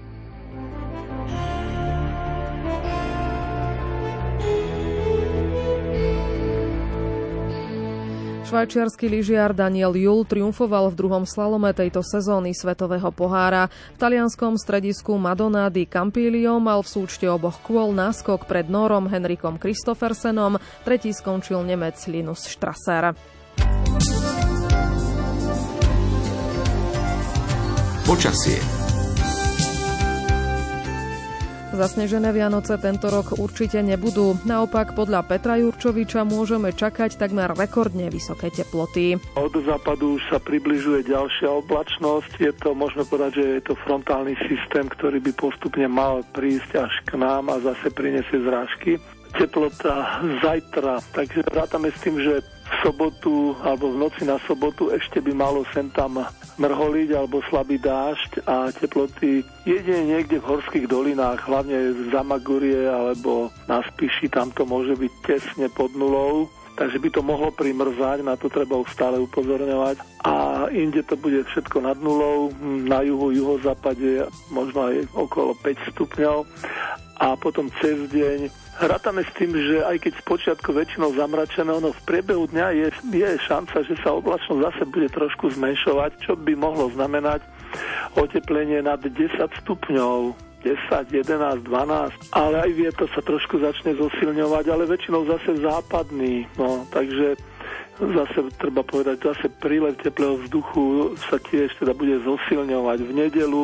Švajčiarsky 8.53 9.09
lyžiar 9.09 9.57
Daniel 9.57 9.97
Jul 9.97 10.29
triumfoval 10.29 10.93
v 10.93 10.99
druhom 11.01 11.25
slalome 11.25 11.73
tejto 11.73 12.05
sezóny 12.05 12.53
Svetového 12.53 13.09
pohára. 13.09 13.73
V 13.97 13.99
talianskom 14.05 14.61
stredisku 14.61 15.17
Madonna 15.17 15.73
di 15.73 15.89
Campilio 15.89 16.61
mal 16.61 16.85
v 16.85 16.93
súčte 16.93 17.25
oboch 17.33 17.65
kôl 17.65 17.97
náskok 17.97 18.45
pred 18.45 18.69
Norom 18.69 19.09
Henrikom 19.09 19.57
Kristoffersenom, 19.57 20.61
tretí 20.85 21.17
skončil 21.17 21.65
Nemec 21.65 21.97
Linus 22.13 22.45
Strasser. 22.45 23.17
Počasie 28.05 28.82
Zasnežené 31.73 32.37
Vianoce 32.37 32.77
tento 32.77 33.09
rok 33.09 33.41
určite 33.41 33.81
nebudú. 33.81 34.37
Naopak 34.45 34.93
podľa 34.93 35.25
Petra 35.25 35.57
Jurčoviča 35.57 36.21
môžeme 36.29 36.69
čakať 36.69 37.17
takmer 37.17 37.57
rekordne 37.57 38.13
vysoké 38.13 38.53
teploty. 38.53 39.17
Od 39.41 39.55
západu 39.57 40.21
už 40.21 40.23
sa 40.29 40.37
približuje 40.37 41.09
ďalšia 41.09 41.49
oblačnosť. 41.65 42.33
Je 42.45 42.53
to, 42.61 42.77
môžeme 42.77 43.09
povedať, 43.09 43.41
že 43.41 43.45
je 43.57 43.63
to 43.73 43.75
frontálny 43.89 44.37
systém, 44.45 44.85
ktorý 44.85 45.25
by 45.25 45.33
postupne 45.33 45.89
mal 45.89 46.21
prísť 46.37 46.85
až 46.85 46.93
k 47.09 47.17
nám 47.17 47.49
a 47.49 47.57
zase 47.65 47.89
prinesie 47.89 48.37
zrážky 48.45 49.01
teplota 49.37 50.23
zajtra, 50.45 51.01
takže 51.13 51.45
rátame 51.51 51.89
s 51.91 51.99
tým, 52.01 52.21
že 52.21 52.41
v 52.43 52.75
sobotu 52.81 53.53
alebo 53.61 53.93
v 53.93 54.01
noci 54.09 54.25
na 54.25 54.41
sobotu 54.49 54.89
ešte 54.93 55.21
by 55.21 55.33
malo 55.37 55.65
sem 55.77 55.93
tam 55.93 56.25
mrholiť 56.57 57.09
alebo 57.13 57.45
slabý 57.49 57.77
dážď 57.77 58.45
a 58.49 58.73
teploty 58.73 59.45
jedine 59.69 60.17
niekde 60.17 60.41
v 60.41 60.49
horských 60.57 60.87
dolinách, 60.89 61.45
hlavne 61.45 61.93
z 61.93 62.01
Zamagurie 62.13 62.89
alebo 62.89 63.53
na 63.69 63.85
Spiši, 63.85 64.33
tam 64.33 64.49
to 64.57 64.65
môže 64.65 64.97
byť 64.97 65.13
tesne 65.25 65.69
pod 65.73 65.93
nulou 65.93 66.49
takže 66.73 66.99
by 66.99 67.09
to 67.13 67.21
mohlo 67.21 67.53
primrzať, 67.53 68.25
na 68.25 68.33
to 68.37 68.49
treba 68.49 68.81
už 68.81 68.89
stále 68.97 69.21
upozorňovať. 69.21 70.25
A 70.25 70.67
inde 70.73 71.05
to 71.05 71.21
bude 71.21 71.45
všetko 71.53 71.85
nad 71.85 71.99
nulou, 72.01 72.49
na 72.63 73.05
juhu, 73.05 73.29
juhozápade 73.29 74.25
možno 74.49 74.89
aj 74.89 75.05
okolo 75.13 75.53
5 75.61 75.93
stupňov 75.93 76.49
a 77.23 77.37
potom 77.39 77.69
cez 77.79 78.09
deň 78.11 78.62
Rátame 78.81 79.21
s 79.21 79.33
tým, 79.37 79.53
že 79.53 79.85
aj 79.85 80.01
keď 80.01 80.13
spočiatku 80.25 80.73
väčšinou 80.73 81.13
zamračené, 81.13 81.69
ono 81.69 81.93
v 81.93 82.05
priebehu 82.09 82.49
dňa 82.49 82.67
je, 82.73 82.89
je 83.13 83.29
šanca, 83.45 83.85
že 83.85 83.95
sa 84.01 84.17
oblačnosť 84.17 84.65
zase 84.65 84.83
bude 84.89 85.13
trošku 85.13 85.53
zmenšovať, 85.53 86.25
čo 86.25 86.33
by 86.41 86.57
mohlo 86.57 86.89
znamenať 86.97 87.45
oteplenie 88.17 88.81
nad 88.81 89.01
10 89.01 89.13
stupňov. 89.65 90.35
10, 90.63 91.11
11, 91.11 91.67
12, 91.67 92.39
ale 92.39 92.57
aj 92.63 92.71
vietor 92.71 93.11
sa 93.11 93.19
trošku 93.19 93.59
začne 93.59 93.99
zosilňovať, 93.99 94.65
ale 94.71 94.87
väčšinou 94.87 95.27
zase 95.27 95.59
západný. 95.59 96.47
No, 96.55 96.87
takže 96.87 97.35
zase 97.99 98.47
treba 98.63 98.87
povedať, 98.87 99.27
zase 99.27 99.51
prílev 99.59 99.99
teplého 99.99 100.39
vzduchu 100.39 101.19
sa 101.29 101.43
tiež 101.43 101.75
teda 101.83 101.91
bude 101.99 102.15
zosilňovať 102.23 102.99
v 103.03 103.11
nedelu. 103.11 103.63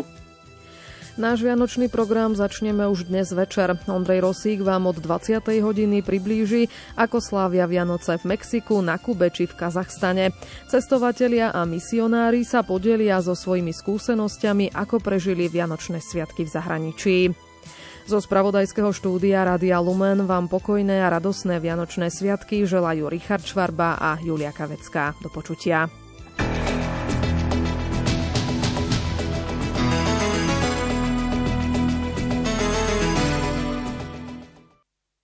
Náš 1.19 1.43
vianočný 1.43 1.91
program 1.91 2.39
začneme 2.39 2.87
už 2.87 3.11
dnes 3.11 3.35
večer. 3.35 3.75
Ondrej 3.91 4.23
Rosík 4.23 4.63
vám 4.63 4.87
od 4.87 5.03
20. 5.03 5.43
hodiny 5.67 5.99
priblíži, 5.99 6.71
ako 6.95 7.19
slávia 7.19 7.67
Vianoce 7.67 8.23
v 8.23 8.39
Mexiku, 8.39 8.79
na 8.79 9.03
Kube 9.03 9.27
či 9.35 9.51
v 9.51 9.59
Kazachstane. 9.59 10.31
Cestovatelia 10.71 11.51
a 11.51 11.67
misionári 11.67 12.47
sa 12.47 12.63
podelia 12.63 13.19
so 13.19 13.35
svojimi 13.35 13.75
skúsenosťami, 13.75 14.71
ako 14.71 15.03
prežili 15.03 15.51
Vianočné 15.51 15.99
sviatky 15.99 16.47
v 16.47 16.55
zahraničí. 16.55 17.17
Zo 18.07 18.23
spravodajského 18.23 18.95
štúdia 18.95 19.43
Radia 19.43 19.83
Lumen 19.83 20.23
vám 20.23 20.47
pokojné 20.47 21.03
a 21.03 21.11
radosné 21.11 21.59
Vianočné 21.59 22.15
sviatky 22.15 22.63
želajú 22.63 23.11
Richard 23.11 23.43
Švarba 23.43 23.99
a 23.99 24.23
Julia 24.23 24.55
Kavecká. 24.55 25.19
Do 25.19 25.35
počutia. 25.35 25.91